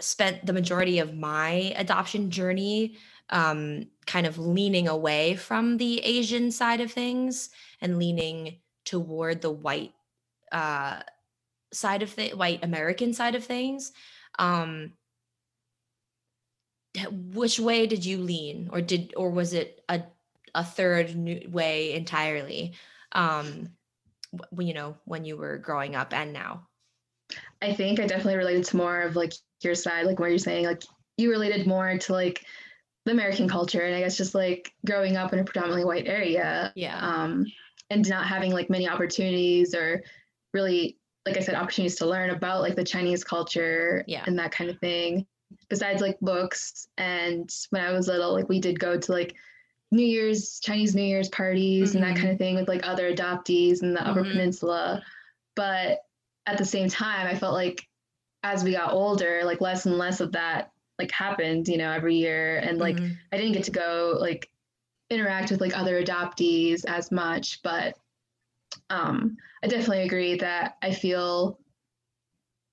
[0.00, 2.96] spent the majority of my adoption journey
[3.30, 9.50] um, kind of leaning away from the Asian side of things and leaning toward the
[9.50, 9.92] white
[10.52, 11.00] uh,
[11.72, 13.92] side of the white American side of things.
[14.38, 14.92] Um,
[17.10, 20.02] which way did you lean, or did, or was it a
[20.54, 21.14] a third
[21.52, 22.74] way entirely?
[23.16, 23.68] um
[24.58, 26.66] you know when you were growing up and now
[27.62, 29.32] i think i definitely related to more of like
[29.62, 30.82] your side like what you're saying like
[31.16, 32.44] you related more to like
[33.04, 36.72] the american culture and i guess just like growing up in a predominantly white area
[36.76, 37.46] yeah um
[37.88, 40.02] and not having like many opportunities or
[40.56, 44.24] really like i said opportunities to learn about like the chinese culture yeah.
[44.26, 45.26] and that kind of thing
[45.68, 49.36] besides like books and when i was little like we did go to like
[49.92, 51.98] New Year's, Chinese New Year's parties mm-hmm.
[51.98, 52.22] and that mm-hmm.
[52.22, 54.10] kind of thing with like other adoptees in the mm-hmm.
[54.10, 55.02] Upper Peninsula.
[55.54, 56.00] But
[56.46, 57.86] at the same time, I felt like
[58.42, 62.16] as we got older, like less and less of that like happened, you know, every
[62.16, 62.58] year.
[62.58, 63.14] And like mm-hmm.
[63.32, 64.50] I didn't get to go like
[65.10, 67.62] interact with like other adoptees as much.
[67.62, 67.96] But
[68.90, 71.58] um I definitely agree that I feel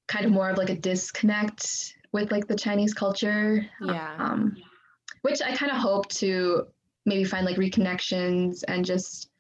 [0.08, 3.66] kind of more of like a disconnect with like the Chinese culture.
[3.82, 4.16] Yeah.
[4.20, 4.56] Um,
[5.24, 6.68] which I kind of hope to
[7.08, 9.32] maybe find like reconnections and just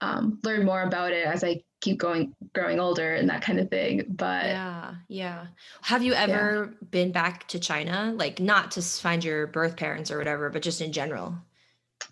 [0.00, 3.68] um, learn more about it as I keep going growing older and that kind of
[3.68, 4.06] thing.
[4.08, 5.46] But yeah, yeah.
[5.82, 6.86] Have you ever yeah.
[6.90, 8.14] been back to China?
[8.16, 11.36] Like not to find your birth parents or whatever, but just in general?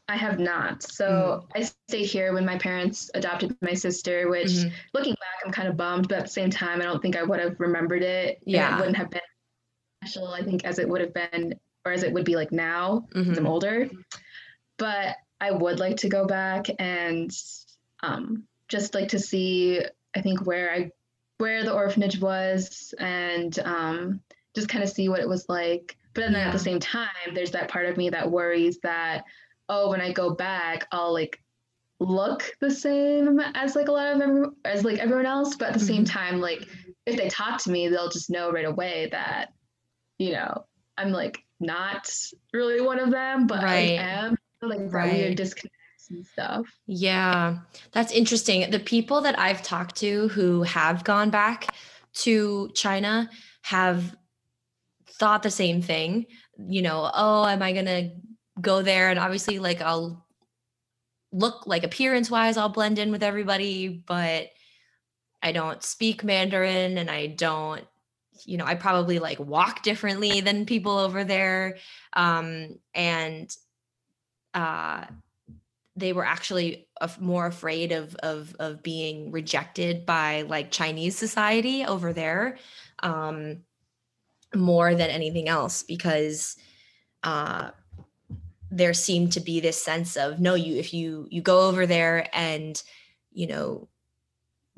[0.09, 0.83] I have not.
[0.83, 1.61] So mm.
[1.61, 4.75] I stayed here when my parents adopted my sister, which mm-hmm.
[4.95, 7.23] looking back, I'm kind of bummed, but at the same time, I don't think I
[7.23, 8.43] would have remembered it.
[8.45, 8.75] Yeah.
[8.75, 9.21] It wouldn't have been
[10.03, 13.07] special, I think, as it would have been, or as it would be like now,
[13.15, 13.35] mm-hmm.
[13.39, 13.89] I'm older
[14.83, 17.31] but I would like to go back and
[18.03, 19.81] um, just like to see,
[20.17, 20.91] I think where I
[21.39, 24.21] where the orphanage was and um,
[24.57, 25.97] just kind of see what it was like.
[26.15, 26.49] But then yeah.
[26.49, 29.23] at the same time, there's that part of me that worries that
[29.69, 31.39] oh, when I go back, I'll like
[32.01, 35.57] look the same as like a lot of every, as like everyone else.
[35.57, 35.87] But at the mm-hmm.
[35.87, 36.69] same time, like
[37.07, 39.53] if they talk to me, they'll just know right away that
[40.19, 40.65] you know
[40.99, 42.13] I'm like not
[42.53, 43.99] really one of them, but right.
[43.99, 45.13] I am like right.
[45.13, 46.67] weird disconnects and stuff.
[46.87, 47.59] Yeah,
[47.93, 48.71] that's interesting.
[48.71, 51.75] The people that I've talked to who have gone back
[52.15, 53.31] to China
[53.63, 54.17] have
[55.07, 56.27] thought the same thing.
[56.59, 58.11] You know, oh, am I gonna
[58.61, 59.11] go there?
[59.11, 60.27] And obviously, like I'll
[61.33, 64.49] look like appearance wise, I'll blend in with everybody, but
[65.43, 67.85] I don't speak Mandarin and I don't
[68.47, 71.77] you know i probably like walk differently than people over there
[72.15, 73.55] um and
[74.55, 75.05] uh,
[75.97, 76.89] they were actually
[77.21, 82.59] more afraid of, of of being rejected by like Chinese society over there
[83.03, 83.59] um,
[84.55, 86.57] more than anything else because
[87.25, 87.71] uh,
[88.73, 92.27] there seemed to be this sense of no you if you you go over there
[92.33, 92.83] and
[93.31, 93.87] you know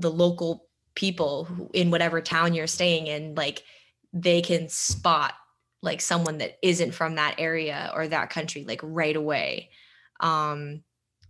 [0.01, 0.67] the local
[0.97, 3.63] people who, in whatever town you're staying in like
[4.13, 5.35] they can spot
[5.81, 9.71] like someone that isn't from that area or that country like right away.
[10.21, 10.83] Um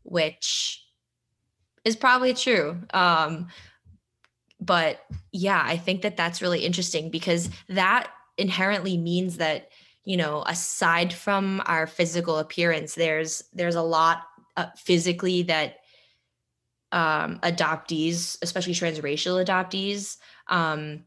[0.03, 0.85] which
[1.85, 2.79] is probably true.
[2.95, 3.49] Um
[4.61, 5.01] but
[5.33, 8.09] yeah i think that that's really interesting because that
[8.39, 9.69] inherently means that
[10.05, 14.22] you know aside from our physical appearance there's there's a lot
[14.57, 15.76] uh, physically that
[16.92, 20.16] um adoptees especially transracial adoptees
[20.48, 21.05] um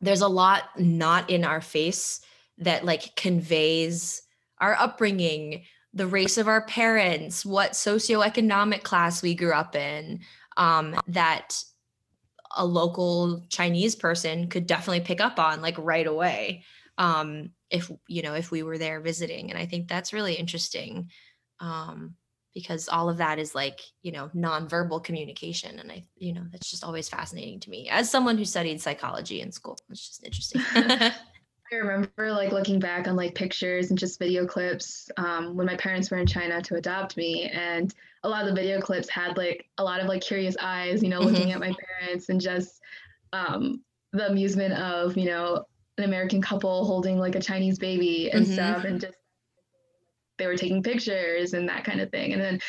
[0.00, 2.20] there's a lot not in our face
[2.58, 4.22] that like conveys
[4.58, 10.20] our upbringing the race of our parents what socioeconomic class we grew up in
[10.56, 11.62] um that
[12.56, 16.64] a local Chinese person could definitely pick up on like right away.
[16.98, 21.10] Um, if you know if we were there visiting and i think that's really interesting
[21.60, 22.14] um,
[22.54, 26.70] because all of that is like you know nonverbal communication and i you know that's
[26.70, 30.62] just always fascinating to me as someone who studied psychology in school it's just interesting
[31.72, 35.76] I remember like looking back on like pictures and just video clips um, when my
[35.76, 39.36] parents were in China to adopt me, and a lot of the video clips had
[39.36, 41.34] like a lot of like curious eyes, you know, mm-hmm.
[41.34, 42.80] looking at my parents and just
[43.32, 45.64] um, the amusement of you know
[45.98, 48.54] an American couple holding like a Chinese baby and mm-hmm.
[48.54, 49.14] stuff, and just
[50.38, 52.60] they were taking pictures and that kind of thing, and then.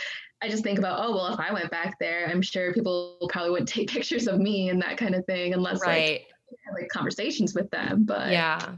[0.44, 3.52] I just think about, oh well, if I went back there, I'm sure people probably
[3.52, 6.20] wouldn't take pictures of me and that kind of thing, unless right.
[6.20, 6.28] like
[6.78, 8.04] like conversations with them.
[8.04, 8.74] But yeah,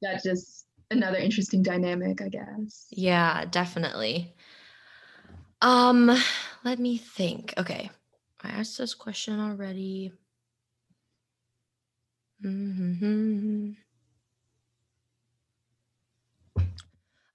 [0.00, 2.86] that's just another interesting dynamic, I guess.
[2.90, 4.34] Yeah, definitely.
[5.60, 6.10] Um,
[6.64, 7.54] let me think.
[7.56, 7.90] Okay.
[8.42, 10.12] I asked this question already.
[12.44, 13.70] Mm-hmm.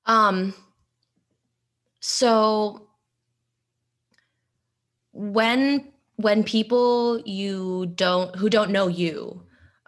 [0.08, 0.54] Um
[2.00, 2.88] so
[5.12, 9.44] when when people you don't who don't know you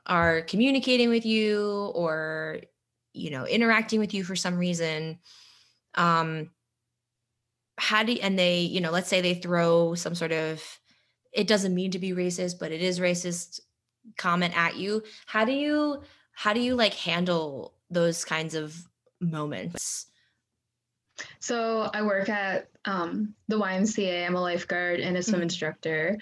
[0.06, 2.60] are communicating with you or
[3.14, 5.18] you know interacting with you for some reason
[5.96, 6.50] um
[7.78, 10.62] how do and they you know let's say they throw some sort of
[11.32, 13.62] it doesn't mean to be racist but it is racist
[14.18, 15.04] comment at you.
[15.26, 16.02] How do you
[16.32, 18.76] how do you like handle those kinds of
[19.20, 20.08] moments
[21.40, 25.44] so i work at um, the ymca i'm a lifeguard and a swim mm-hmm.
[25.44, 26.18] instructor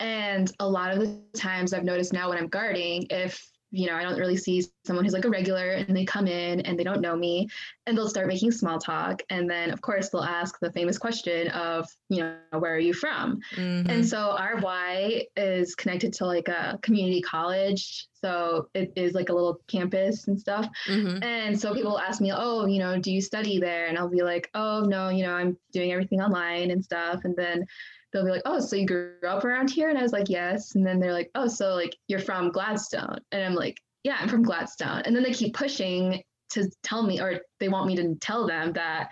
[0.00, 3.94] and a lot of the times I've noticed now when I'm guarding, if you know,
[3.94, 6.84] I don't really see someone who's like a regular and they come in and they
[6.84, 7.48] don't know me
[7.86, 9.22] and they'll start making small talk.
[9.28, 12.94] And then, of course, they'll ask the famous question of, you know, where are you
[12.94, 13.40] from?
[13.56, 13.90] Mm-hmm.
[13.90, 18.08] And so our Y is connected to like a community college.
[18.20, 20.66] So it is like a little campus and stuff.
[20.86, 21.22] Mm-hmm.
[21.22, 23.86] And so people ask me, oh, you know, do you study there?
[23.86, 27.20] And I'll be like, oh, no, you know, I'm doing everything online and stuff.
[27.24, 27.66] And then
[28.12, 30.74] they'll be like, "Oh, so you grew up around here?" And I was like, "Yes."
[30.74, 34.28] And then they're like, "Oh, so like you're from Gladstone?" And I'm like, "Yeah, I'm
[34.28, 38.14] from Gladstone." And then they keep pushing to tell me, or they want me to
[38.16, 39.10] tell them that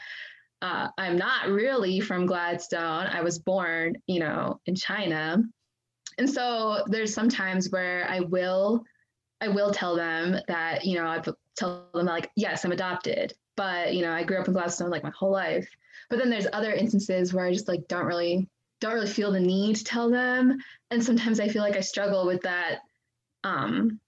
[0.63, 3.07] uh, I'm not really from Gladstone.
[3.07, 5.43] I was born, you know, in China.
[6.19, 8.83] And so there's some times where I will,
[9.41, 11.23] I will tell them that, you know, I
[11.57, 15.03] tell them like, yes, I'm adopted, but you know, I grew up in Gladstone like
[15.03, 15.69] my whole life.
[16.09, 18.49] But then there's other instances where I just like don't really
[18.81, 20.59] don't really feel the need to tell them
[20.91, 22.81] and sometimes i feel like i struggle with that
[23.45, 24.01] um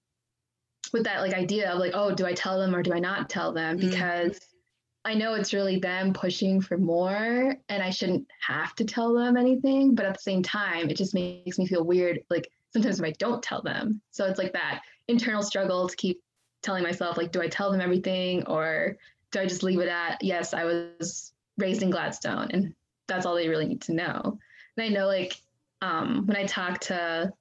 [0.92, 3.28] with that like idea of like oh do i tell them or do i not
[3.28, 3.90] tell them mm-hmm.
[3.90, 5.10] because mm-hmm.
[5.10, 9.36] i know it's really them pushing for more and i shouldn't have to tell them
[9.36, 13.06] anything but at the same time it just makes me feel weird like sometimes if
[13.06, 16.20] i don't tell them so it's like that internal struggle to keep
[16.62, 18.96] telling myself like do i tell them everything or
[19.30, 22.74] do i just leave it at yes i was raised in gladstone and
[23.06, 24.38] that's all they really need to know
[24.78, 25.40] and I know like
[25.82, 27.32] um, when I talk to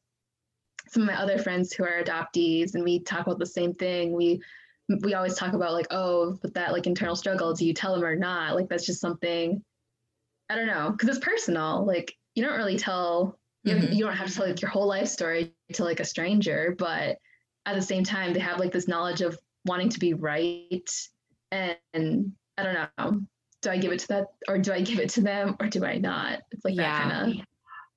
[0.89, 4.13] some of my other friends who are adoptees and we talk about the same thing,
[4.13, 4.41] we
[5.03, 8.05] we always talk about like, oh, but that like internal struggle, do you tell them
[8.05, 8.55] or not?
[8.55, 9.63] Like that's just something
[10.49, 11.85] I don't know, because it's personal.
[11.85, 13.93] Like you don't really tell you, mm-hmm.
[13.93, 17.17] you don't have to tell like your whole life story to like a stranger, but
[17.65, 20.89] at the same time they have like this knowledge of wanting to be right
[21.51, 23.21] and, and I don't know
[23.61, 25.85] do I give it to that or do I give it to them or do
[25.85, 26.41] I not?
[26.51, 26.83] It's like yeah.
[26.83, 27.45] that kind of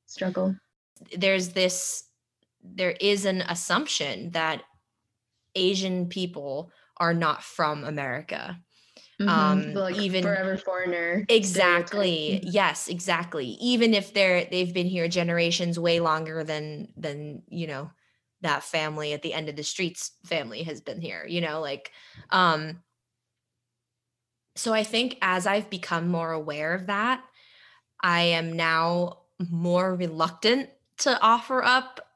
[0.07, 0.57] struggle.
[1.17, 2.05] There's this
[2.63, 4.63] there is an assumption that
[5.55, 8.59] Asian people are not from America.
[9.21, 9.29] Mm-hmm.
[9.29, 11.25] Um, like even forever foreigner.
[11.29, 12.41] Exactly.
[12.43, 13.59] Yes, exactly.
[13.61, 17.91] Even if they're they've been here generations way longer than than, you know,
[18.41, 21.93] that family at the end of the streets family has been here, you know, like
[22.31, 22.81] um
[24.57, 27.23] so I think as I've become more aware of that,
[28.03, 32.07] I am now more reluctant to offer up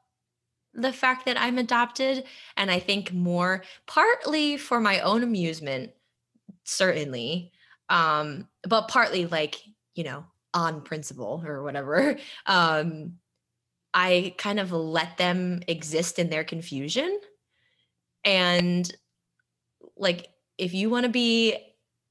[0.73, 2.25] the fact that I'm adopted.
[2.57, 5.91] And I think more partly for my own amusement,
[6.63, 7.51] certainly,
[7.89, 9.55] um, but partly like,
[9.95, 12.17] you know, on principle or whatever.
[12.45, 13.13] Um,
[13.97, 17.17] I kind of let them exist in their confusion.
[18.25, 18.93] And
[19.95, 20.27] like,
[20.57, 21.55] if you want to be,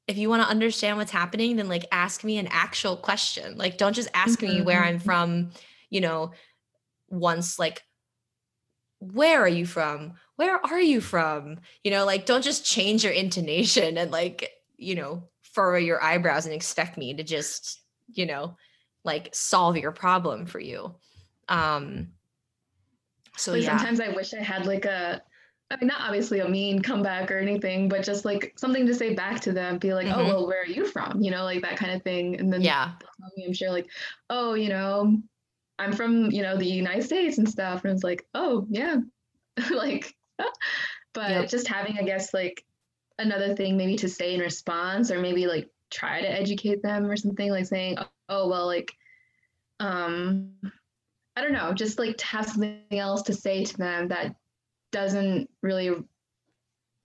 [0.06, 3.56] if you want to understand what's happening, then like ask me an actual question.
[3.56, 4.58] Like, don't just ask mm-hmm.
[4.58, 5.04] me where I'm mm-hmm.
[5.04, 5.50] from,
[5.90, 6.32] you know,
[7.08, 7.82] once like,
[8.98, 10.14] where are you from?
[10.36, 11.58] Where are you from?
[11.82, 16.46] You know, like, don't just change your intonation and like, you know, furrow your eyebrows
[16.46, 17.80] and expect me to just,
[18.12, 18.56] you know,
[19.04, 20.94] like solve your problem for you.
[21.48, 22.08] Um,
[23.36, 23.76] so like yeah.
[23.76, 25.22] sometimes I wish I had like a,
[25.74, 29.12] I mean, not obviously a mean comeback or anything, but just like something to say
[29.12, 30.20] back to them, be like, oh, mm-hmm.
[30.20, 31.20] oh, well, where are you from?
[31.20, 32.38] You know, like that kind of thing.
[32.38, 32.92] And then yeah,
[33.36, 33.88] me, I'm sure like,
[34.30, 35.18] oh, you know,
[35.80, 37.84] I'm from, you know, the United States and stuff.
[37.84, 38.98] And it's like, oh yeah,
[39.72, 40.14] like,
[41.12, 41.48] but yep.
[41.48, 42.64] just having, I guess, like
[43.18, 47.16] another thing maybe to say in response or maybe like try to educate them or
[47.16, 47.98] something like saying,
[48.28, 48.92] oh, well, like,
[49.80, 50.52] um,
[51.34, 54.36] I don't know, just like to have something else to say to them that
[54.94, 55.90] doesn't really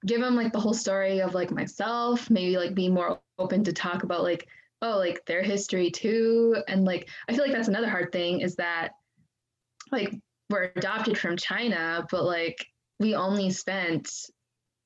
[0.06, 3.74] give them like the whole story of like myself, maybe like be more open to
[3.74, 4.48] talk about like,
[4.84, 6.56] oh, like their history too.
[6.68, 8.92] And like, I feel like that's another hard thing is that
[9.92, 10.16] like
[10.52, 12.64] we're adopted from China, but like
[13.00, 14.08] we only spent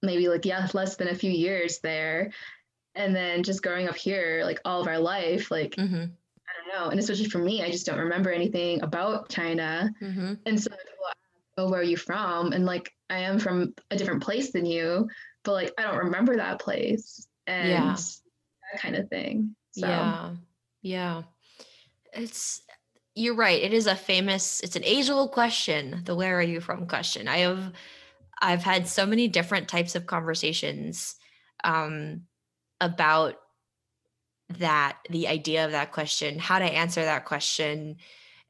[0.01, 2.31] maybe like, yeah, less than a few years there.
[2.95, 6.05] And then just growing up here, like all of our life, like, mm-hmm
[6.63, 6.89] don't know.
[6.89, 9.91] And especially for me, I just don't remember anything about China.
[10.01, 10.33] Mm-hmm.
[10.45, 11.05] And so people
[11.57, 12.51] oh, where are you from?
[12.51, 15.07] And like, I am from a different place than you,
[15.43, 17.95] but like, I don't remember that place and yeah.
[17.95, 19.55] that kind of thing.
[19.71, 19.87] So.
[19.87, 20.35] Yeah.
[20.81, 21.21] Yeah.
[22.13, 22.61] It's,
[23.15, 23.61] you're right.
[23.61, 27.27] It is a famous, it's an age old question, the where are you from question.
[27.27, 27.71] I have,
[28.41, 31.15] I've had so many different types of conversations
[31.63, 32.23] um,
[32.81, 33.35] about
[34.59, 37.97] that the idea of that question, how to answer that question,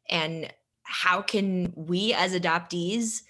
[0.09, 0.51] and
[0.93, 3.23] how can we as adoptees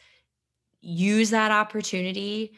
[0.82, 2.54] use that opportunity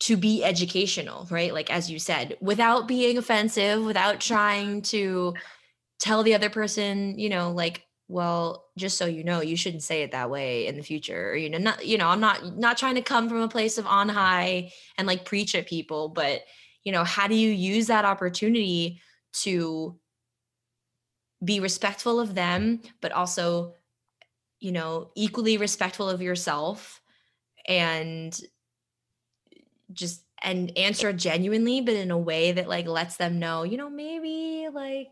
[0.00, 1.54] to be educational, right?
[1.54, 5.34] Like, as you said, without being offensive, without trying to
[5.98, 10.02] tell the other person, you know, like, well, just so you know, you shouldn't say
[10.02, 11.30] it that way in the future.
[11.30, 13.78] Or, you know, not, you know, I'm not not trying to come from a place
[13.78, 16.42] of on high and like preach at people, but
[16.84, 19.00] you know how do you use that opportunity
[19.32, 19.98] to
[21.44, 23.74] be respectful of them but also
[24.60, 27.00] you know equally respectful of yourself
[27.66, 28.40] and
[29.92, 33.90] just and answer genuinely but in a way that like lets them know you know
[33.90, 35.08] maybe like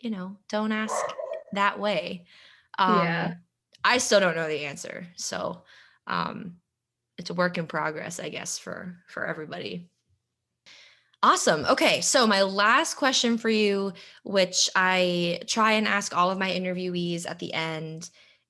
[0.00, 0.94] you know don't ask
[1.52, 2.24] that way.
[2.78, 3.34] Um yeah.
[3.84, 5.06] i still don't know the answer.
[5.16, 5.62] So
[6.06, 6.56] um
[7.18, 9.90] it's a work in progress i guess for for everybody
[11.22, 11.66] Awesome.
[11.66, 12.00] Okay.
[12.00, 13.92] So, my last question for you,
[14.24, 18.08] which I try and ask all of my interviewees at the end,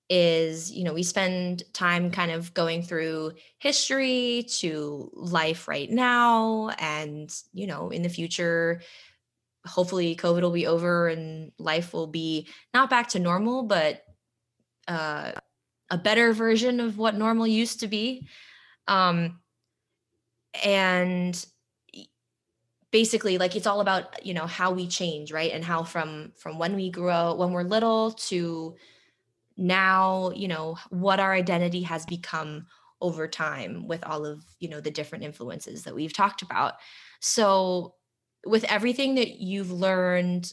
[0.09, 6.71] is you know, we spend time kind of going through history to life right now.
[6.79, 8.83] And, you know, in the future,
[9.67, 14.03] hopefully COVID will be over and life will be not back to normal, but
[14.89, 15.33] uh,
[15.91, 18.29] a better version of what normal used to be.
[18.89, 19.41] Um,
[20.65, 21.45] and
[22.91, 25.53] basically like it's all about you know how we change right?
[25.53, 28.77] And how from from when we grow when we're little to
[29.57, 32.67] now you know what our identity has become
[33.01, 36.75] over time with all of you know the different influences that we've talked about.
[37.21, 37.95] So
[38.47, 40.53] with everything that you've learned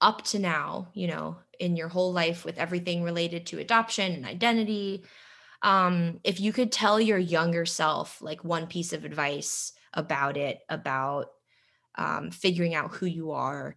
[0.00, 4.24] up to now you know in your whole life with everything related to adoption and
[4.24, 5.04] identity
[5.62, 10.60] um if you could tell your younger self like one piece of advice about it,
[10.68, 11.30] about
[11.96, 13.76] um, figuring out who you are,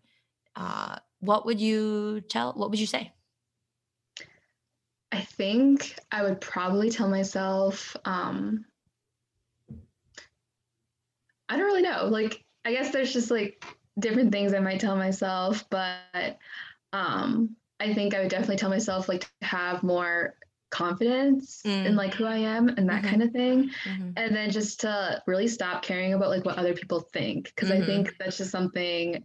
[0.55, 2.53] uh, what would you tell?
[2.53, 3.11] What would you say?
[5.11, 8.65] I think I would probably tell myself, um,
[11.49, 12.05] I don't really know.
[12.05, 13.65] Like, I guess there's just like
[13.99, 16.37] different things I might tell myself, but
[16.93, 20.35] um, I think I would definitely tell myself like to have more
[20.71, 21.85] confidence mm.
[21.85, 23.09] in like who I am and that mm-hmm.
[23.09, 23.69] kind of thing.
[23.85, 24.11] Mm-hmm.
[24.15, 27.53] And then just to really stop caring about like what other people think.
[27.55, 27.83] because mm-hmm.
[27.83, 29.23] I think that's just something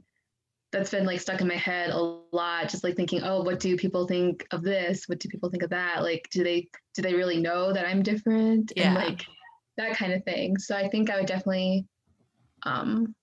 [0.73, 1.99] that's been like stuck in my head a
[2.33, 2.69] lot.
[2.69, 5.09] Just like thinking, oh, what do people think of this?
[5.09, 6.03] What do people think of that?
[6.03, 8.73] Like, do they do they really know that I'm different?
[8.77, 8.89] Yeah.
[8.89, 9.25] And like
[9.77, 10.59] that kind of thing.
[10.59, 11.87] So I think I would definitely
[12.65, 13.15] um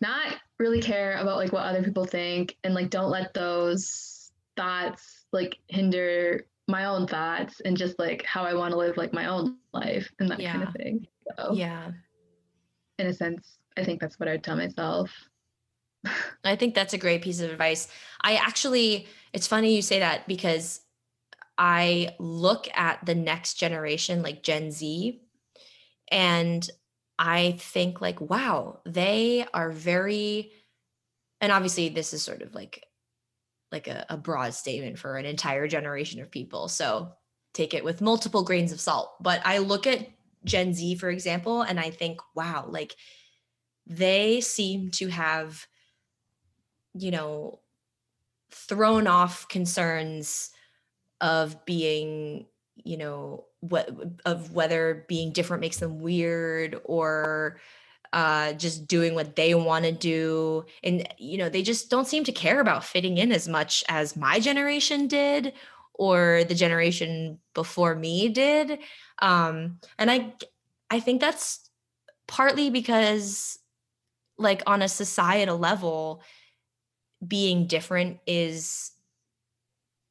[0.00, 5.24] not really care about like what other people think and like don't let those thoughts
[5.32, 9.26] like hinder my own thoughts and just like how I want to live like my
[9.26, 10.52] own life and that yeah.
[10.52, 11.06] kind of thing.
[11.36, 11.90] So yeah.
[12.98, 15.10] In a sense, I think that's what I'd tell myself.
[16.44, 17.88] I think that's a great piece of advice.
[18.22, 20.80] I actually, it's funny you say that because
[21.58, 25.20] I look at the next generation, like Gen Z,
[26.10, 26.68] and
[27.18, 30.52] I think, like, wow, they are very,
[31.40, 32.84] and obviously, this is sort of like
[33.72, 36.68] like a, a broad statement for an entire generation of people.
[36.68, 37.12] So
[37.52, 39.14] take it with multiple grains of salt.
[39.20, 40.06] But I look at
[40.44, 42.94] Gen Z, for example, and I think, wow, like
[43.86, 45.66] they seem to have,
[46.94, 47.60] you know,
[48.50, 50.50] thrown off concerns
[51.20, 52.46] of being,
[52.76, 53.88] you know, what
[54.26, 57.58] of whether being different makes them weird or
[58.14, 60.64] uh, just doing what they want to do.
[60.84, 64.16] And, you know, they just don't seem to care about fitting in as much as
[64.16, 65.52] my generation did
[65.94, 68.78] or the generation before me did.
[69.20, 70.32] Um, and I,
[70.90, 71.68] I think that's
[72.28, 73.58] partly because,
[74.38, 76.22] like, on a societal level,
[77.26, 78.92] being different is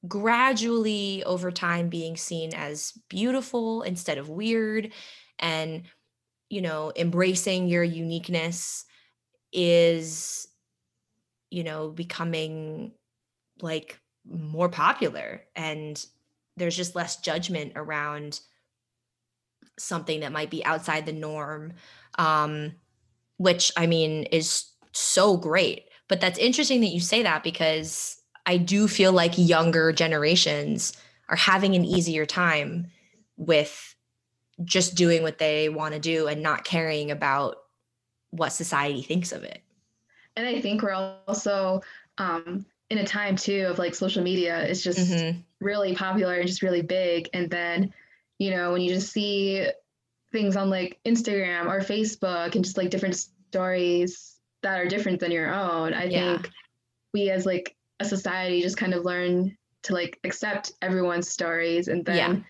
[0.06, 4.92] gradually over time being seen as beautiful instead of weird
[5.40, 5.84] and
[6.50, 8.86] you know embracing your uniqueness
[9.52, 10.48] is
[11.50, 12.92] you know becoming
[13.62, 16.06] like more popular and
[16.58, 18.40] there's just less judgment around
[19.78, 21.74] something that might be outside the norm
[22.20, 22.74] um
[23.38, 25.86] which i mean is so great.
[26.08, 30.94] But that's interesting that you say that because i do feel like younger generations
[31.30, 32.88] are having an easier time
[33.38, 33.93] with
[34.64, 37.58] just doing what they want to do and not caring about
[38.32, 39.62] what society thinks of it.
[40.36, 41.82] And I think we're also
[42.18, 45.40] um, in a time too of like social media is just mm-hmm.
[45.60, 47.30] really popular and just really big.
[47.34, 47.94] And then,
[48.40, 49.68] you know, when you just see
[50.32, 53.16] things on like Instagram or Facebook and just like different
[53.52, 56.38] stories that are different than your own, I yeah.
[56.38, 56.50] think
[57.14, 62.06] we as like a society just kind of learn to like accept everyone's stories and
[62.06, 62.42] then yeah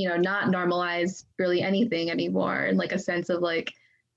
[0.00, 3.72] you know not normalize really anything anymore and like a sense of like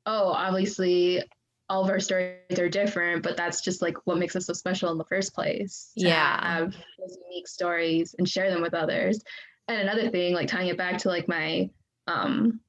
[0.05, 1.21] oh obviously
[1.69, 4.91] all of our stories are different but that's just like what makes us so special
[4.91, 6.57] in the first place yeah.
[6.57, 9.21] have those unique stories and share them with others.
[9.67, 11.69] And another thing like tying it back to like my
[12.07, 12.59] um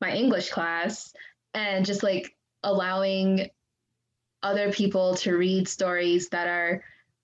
[0.00, 1.12] my english class
[1.54, 3.48] and just like allowing
[4.42, 6.82] other people to read stories that are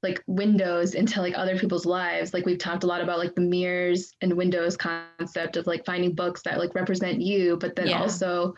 [0.08, 3.40] like windows into like other people's lives like we've talked a lot about like the
[3.40, 8.00] mirrors and windows concept of like finding books that like represent you but then yeah.
[8.00, 8.54] also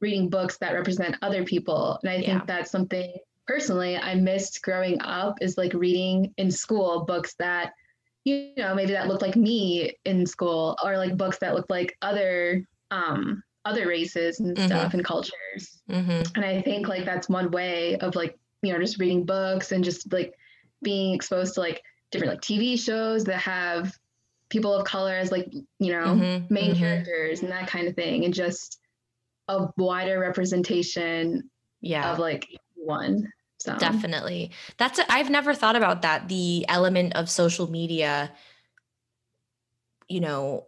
[0.00, 2.26] reading books that represent other people and i yeah.
[2.26, 3.14] think that's something
[3.46, 7.72] personally i missed growing up is like reading in school books that
[8.24, 11.96] you know maybe that looked like me in school or like books that looked like
[12.02, 14.66] other um other races and mm-hmm.
[14.66, 16.22] stuff and cultures mm-hmm.
[16.34, 19.84] and i think like that's one way of like you know just reading books and
[19.84, 20.34] just like
[20.82, 23.92] being exposed to like different like TV shows that have
[24.48, 26.80] people of color as like you know mm-hmm, main mm-hmm.
[26.80, 28.78] characters and that kind of thing and just
[29.48, 31.50] a wider representation
[31.80, 32.12] yeah.
[32.12, 33.76] of like one so.
[33.76, 34.52] Definitely.
[34.78, 38.32] That's i i've never thought about that the element of social media
[40.08, 40.66] you know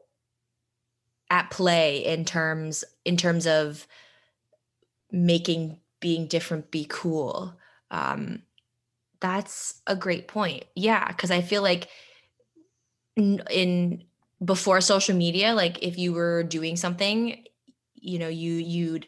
[1.31, 3.87] at play in terms in terms of
[5.11, 7.55] making being different be cool.
[7.91, 8.43] Um
[9.23, 10.65] that's a great point.
[10.75, 11.89] Yeah, because I feel like
[13.17, 14.05] in, in
[14.45, 17.45] before social media, like if you were doing something,
[17.95, 19.07] you know, you you'd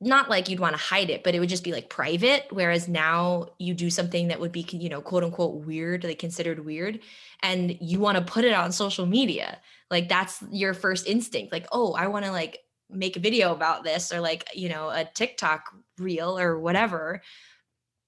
[0.00, 2.46] not like you'd want to hide it, but it would just be like private.
[2.50, 6.64] Whereas now you do something that would be, you know, quote unquote weird, like considered
[6.64, 7.00] weird,
[7.42, 9.58] and you want to put it on social media.
[9.90, 11.52] Like that's your first instinct.
[11.52, 12.58] Like, oh, I want to like
[12.90, 17.22] make a video about this or like, you know, a TikTok reel or whatever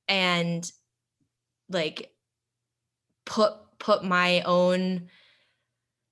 [0.09, 0.71] and
[1.69, 2.13] like
[3.25, 5.09] put put my own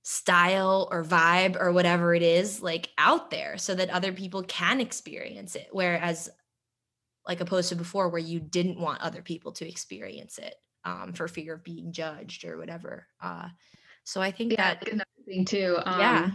[0.03, 4.80] style or vibe or whatever it is like out there so that other people can
[4.80, 5.68] experience it.
[5.72, 6.28] Whereas
[7.26, 11.28] like opposed to before where you didn't want other people to experience it um, for
[11.28, 13.49] fear of being judged or whatever uh,
[14.05, 16.30] so i think yeah, that another thing too um, yeah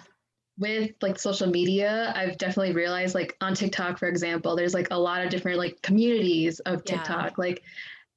[0.60, 4.99] with like social media, I've definitely realized like on TikTok, for example, there's like a
[4.99, 7.32] lot of different like communities of TikTok.
[7.32, 7.34] Yeah.
[7.38, 7.64] Like,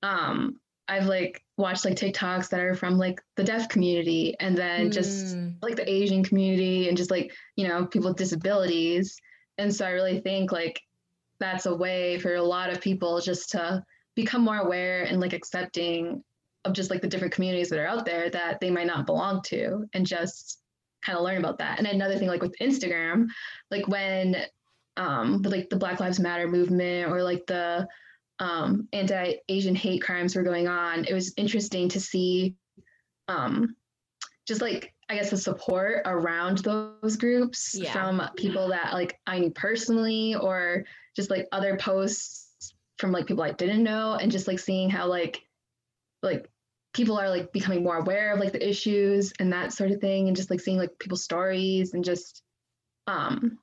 [0.03, 0.57] um,
[0.89, 4.93] I've like watched like TikToks that are from like the deaf community and then mm.
[4.93, 9.17] just like the Asian community and just like, you know, people with disabilities.
[9.59, 10.83] And so I really think like
[11.39, 13.85] that's a way for a lot of people just to
[14.17, 16.25] become more aware and like accepting
[16.65, 19.43] of just like the different communities that are out there that they might not belong
[19.43, 20.62] to and just
[21.05, 21.79] kind of learn about that.
[21.79, 23.27] And another thing like with Instagram,
[23.71, 24.37] like when
[24.97, 27.87] um like the Black Lives Matter movement or like the
[28.39, 32.55] um anti-Asian hate crimes were going on, it was interesting to see
[33.29, 33.77] um
[34.47, 37.93] just like I guess the support around those groups yeah.
[37.93, 40.85] from people that like I knew personally or
[41.15, 45.07] just like other posts from like people I didn't know and just like seeing how
[45.07, 45.43] like
[46.23, 46.49] like
[46.93, 50.29] people are like becoming more aware of like the issues and that sort of thing
[50.29, 52.43] and just like seeing like people's stories and just
[53.07, 53.59] um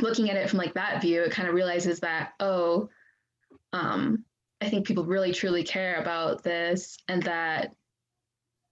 [0.00, 2.88] looking at it from like that view it kind of realizes that oh
[3.72, 4.24] um
[4.60, 7.74] i think people really truly care about this and that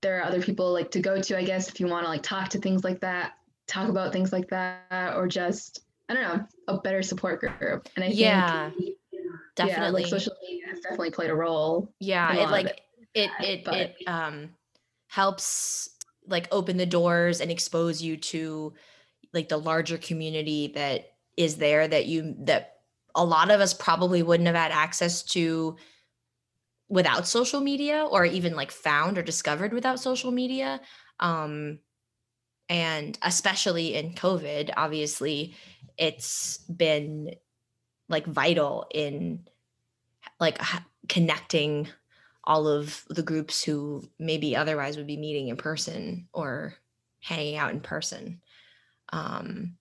[0.01, 2.23] there are other people like to go to i guess if you want to like
[2.23, 3.33] talk to things like that
[3.67, 7.89] talk about things like that or just i don't know a better support group.
[7.97, 8.97] And i yeah think
[9.57, 12.81] definitely yeah, like social media has definitely played a role yeah it like
[13.19, 13.75] it it but.
[13.75, 14.51] it um
[15.09, 15.91] helps
[16.27, 18.75] like open the doors and expose you to
[19.33, 22.75] like the larger community that is there that you that
[23.15, 25.77] a lot of us probably wouldn't have had access to
[26.89, 30.81] without social media or even like found or discovered without social media
[31.21, 31.79] um
[32.69, 35.55] and especially in covid obviously
[35.97, 37.31] it's been
[38.09, 39.47] like vital in
[40.41, 40.61] like
[41.09, 41.89] connecting
[42.49, 46.75] all of the groups who maybe otherwise would be meeting in person or
[47.21, 48.41] hanging out in person.
[49.11, 49.77] Um,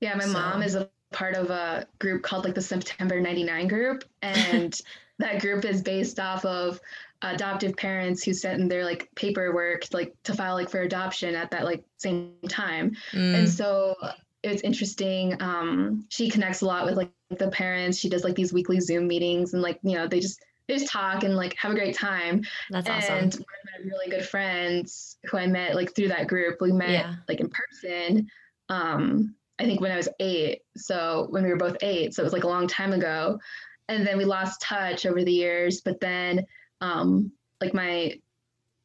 [0.00, 0.32] yeah, my so.
[0.32, 4.04] mom is a part of a group called like the September 99 group.
[4.20, 4.78] And
[5.18, 6.78] that group is based off of
[7.22, 11.50] adoptive parents who sent in their like paperwork like to file like for adoption at
[11.50, 12.94] that like same time.
[13.12, 13.34] Mm.
[13.34, 13.96] And so
[14.42, 15.40] it's interesting.
[15.40, 17.96] Um, she connects a lot with like the parents.
[17.96, 20.42] She does like these weekly Zoom meetings and like, you know, they just
[20.78, 22.42] just talk and like have a great time.
[22.70, 23.18] That's and awesome.
[23.18, 26.72] And one of my really good friends who I met like through that group, we
[26.72, 27.14] met yeah.
[27.28, 28.28] like in person.
[28.68, 30.62] Um, I think when I was eight.
[30.76, 33.38] So when we were both eight, so it was like a long time ago.
[33.88, 35.80] And then we lost touch over the years.
[35.82, 36.46] But then,
[36.80, 38.18] um, like my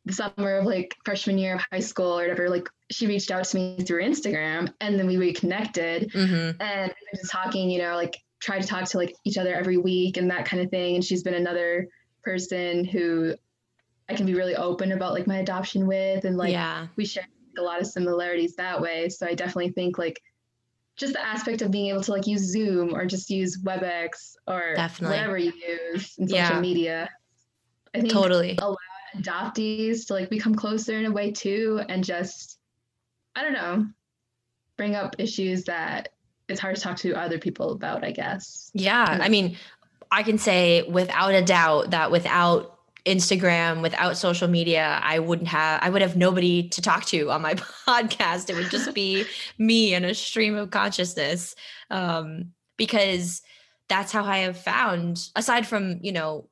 [0.06, 3.46] the summer of like freshman year of high school or whatever, like she reached out
[3.46, 6.62] to me through Instagram, and then we reconnected mm-hmm.
[6.62, 7.70] and we were just talking.
[7.70, 10.62] You know, like try to talk to like each other every week and that kind
[10.62, 10.94] of thing.
[10.96, 11.88] And she's been another
[12.24, 13.34] person who
[14.08, 16.88] I can be really open about like my adoption with and like yeah.
[16.96, 17.28] we share
[17.58, 19.10] a lot of similarities that way.
[19.10, 20.22] So I definitely think like
[20.96, 24.76] just the aspect of being able to like use Zoom or just use WebEx or
[24.76, 25.18] definitely.
[25.18, 26.60] whatever you use in social yeah.
[26.60, 27.10] media.
[27.96, 28.78] I think totally allow
[29.18, 32.60] adoptees to like become closer in a way too and just
[33.36, 33.88] I don't know,
[34.78, 36.10] bring up issues that
[36.48, 38.72] it's hard to talk to other people about, I guess.
[38.74, 39.20] Yeah.
[39.22, 39.58] I mean,
[40.12, 45.82] I can say without a doubt that without Instagram, without social media, I wouldn't have
[45.84, 47.54] I would have nobody to talk to on my
[47.88, 48.50] podcast.
[48.50, 49.26] It would just be
[49.58, 51.56] me and a stream of consciousness.
[51.90, 53.42] Um, because
[53.88, 56.50] that's how I have found, aside from, you know,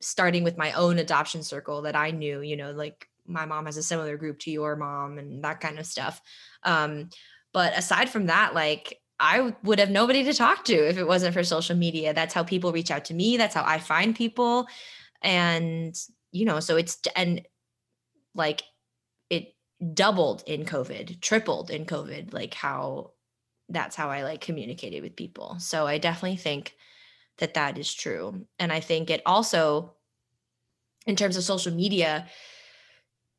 [0.00, 3.76] starting with my own adoption circle that I knew, you know, like my mom has
[3.76, 6.20] a similar group to your mom and that kind of stuff.
[6.62, 7.08] Um,
[7.52, 11.34] but aside from that, like I would have nobody to talk to if it wasn't
[11.34, 12.12] for social media.
[12.12, 13.36] That's how people reach out to me.
[13.36, 14.66] That's how I find people.
[15.22, 15.94] And,
[16.32, 17.40] you know, so it's, and
[18.34, 18.62] like
[19.30, 19.54] it
[19.94, 23.12] doubled in COVID, tripled in COVID, like how
[23.68, 25.56] that's how I like communicated with people.
[25.58, 26.74] So I definitely think
[27.38, 28.46] that that is true.
[28.58, 29.94] And I think it also,
[31.06, 32.26] in terms of social media,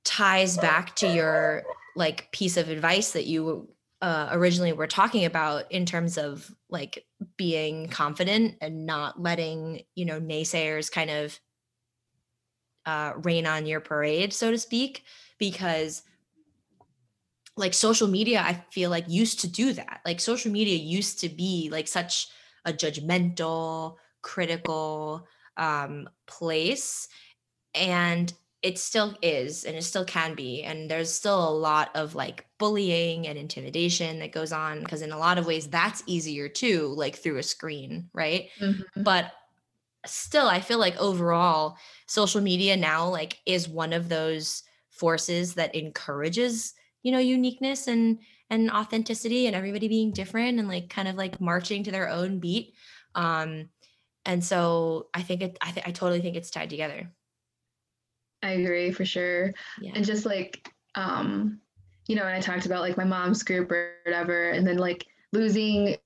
[0.04, 1.64] ties back to your
[1.96, 3.70] like piece of advice that you
[4.02, 10.06] uh, originally were talking about in terms of like being confident and not letting you
[10.06, 11.40] know naysayers kind of
[12.86, 15.04] uh, rain on your parade so to speak
[15.40, 16.04] because
[17.58, 20.02] like social media i feel like used to do that.
[20.06, 22.28] Like social media used to be like such
[22.66, 25.28] a judgmental critical
[25.58, 27.08] um place
[27.74, 32.16] and it still is and it still can be and there's still a lot of
[32.16, 36.50] like bullying and intimidation that goes on because in a lot of ways that's easier
[36.50, 39.04] too like through a screen right mm-hmm.
[39.04, 39.32] but
[40.06, 41.78] still i feel like overall
[42.08, 48.20] social media now like is one of those forces that encourages you know uniqueness and
[48.50, 52.40] and authenticity and everybody being different and like kind of like marching to their own
[52.40, 52.74] beat
[53.16, 53.70] um
[54.26, 57.12] and so i think it i, th- I totally think it's tied together
[58.42, 59.54] I agree for sure.
[59.82, 59.94] Yeah.
[59.96, 61.60] And just like, um,
[62.08, 65.06] you know, when I talked about like my mom's group or whatever, and then like
[65.34, 65.98] losing,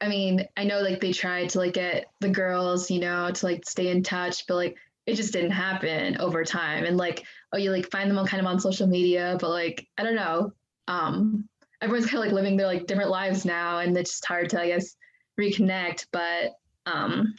[0.00, 3.46] I mean, I know like they tried to like get the girls, you know, to
[3.46, 4.76] like stay in touch, but like
[5.06, 6.84] it just didn't happen over time.
[6.84, 9.86] And like, oh, you like find them all kind of on social media, but like,
[9.98, 10.52] I don't know.
[10.88, 11.48] Um,
[11.80, 14.60] everyone's kind of like living their like different lives now, and it's just hard to,
[14.60, 14.96] I guess,
[15.38, 16.06] reconnect.
[16.12, 16.52] But
[16.86, 17.34] um,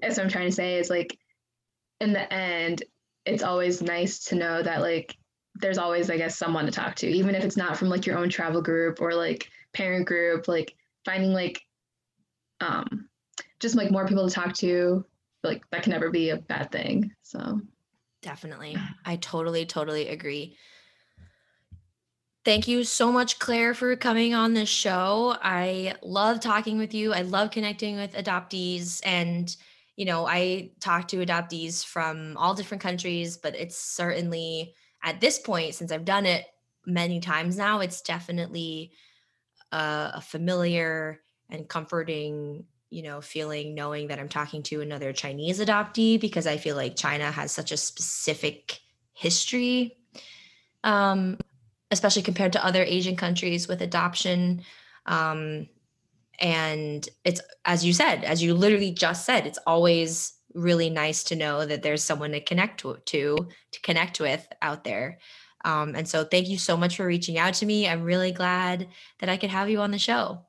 [0.00, 1.18] that's what I'm trying to say is like,
[2.00, 2.82] in the end,
[3.24, 5.16] it's always nice to know that like
[5.54, 8.18] there's always, I guess, someone to talk to, even if it's not from like your
[8.18, 10.74] own travel group or like parent group, like
[11.04, 11.62] finding like
[12.60, 13.08] um
[13.60, 15.04] just like more people to talk to
[15.42, 17.60] like that can never be a bad thing so
[18.22, 20.56] definitely i totally totally agree
[22.44, 25.36] Thank you so much, Claire, for coming on this show.
[25.40, 27.12] I love talking with you.
[27.12, 29.00] I love connecting with adoptees.
[29.04, 29.54] And,
[29.94, 35.38] you know, I talk to adoptees from all different countries, but it's certainly at this
[35.38, 36.46] point, since I've done it
[36.86, 38.92] many times now, it's definitely
[39.70, 45.60] a, a familiar and comforting you know, feeling knowing that I'm talking to another Chinese
[45.60, 48.80] adoptee because I feel like China has such a specific
[49.14, 49.96] history,
[50.84, 51.38] um,
[51.90, 54.62] especially compared to other Asian countries with adoption.
[55.06, 55.68] Um,
[56.38, 61.36] and it's, as you said, as you literally just said, it's always really nice to
[61.36, 65.18] know that there's someone to connect to, to, to connect with out there.
[65.64, 67.88] Um, and so thank you so much for reaching out to me.
[67.88, 68.88] I'm really glad
[69.20, 70.46] that I could have you on the show.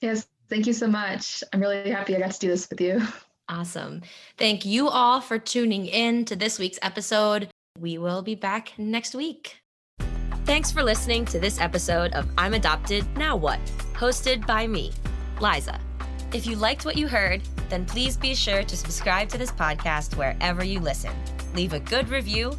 [0.00, 1.42] Yes, Thank you so much.
[1.54, 3.00] I'm really happy I got to do this with you.
[3.48, 4.02] Awesome.
[4.36, 7.48] Thank you all for tuning in to this week's episode.
[7.78, 9.56] We will be back next week.
[10.44, 13.60] Thanks for listening to this episode of I'm Adopted, Now What?
[13.94, 14.92] hosted by me,
[15.40, 15.80] Liza.
[16.32, 20.16] If you liked what you heard, then please be sure to subscribe to this podcast
[20.16, 21.12] wherever you listen,
[21.54, 22.56] leave a good review,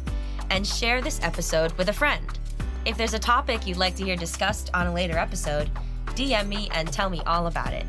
[0.50, 2.38] and share this episode with a friend.
[2.84, 5.70] If there's a topic you'd like to hear discussed on a later episode,
[6.10, 7.86] DM me and tell me all about it.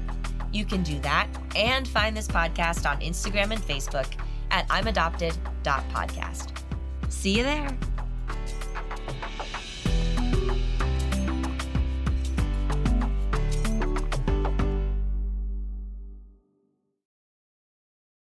[0.51, 4.07] You can do that and find this podcast on Instagram and Facebook
[4.49, 6.63] at I'm Adopted.podcast.
[7.09, 7.77] See you there.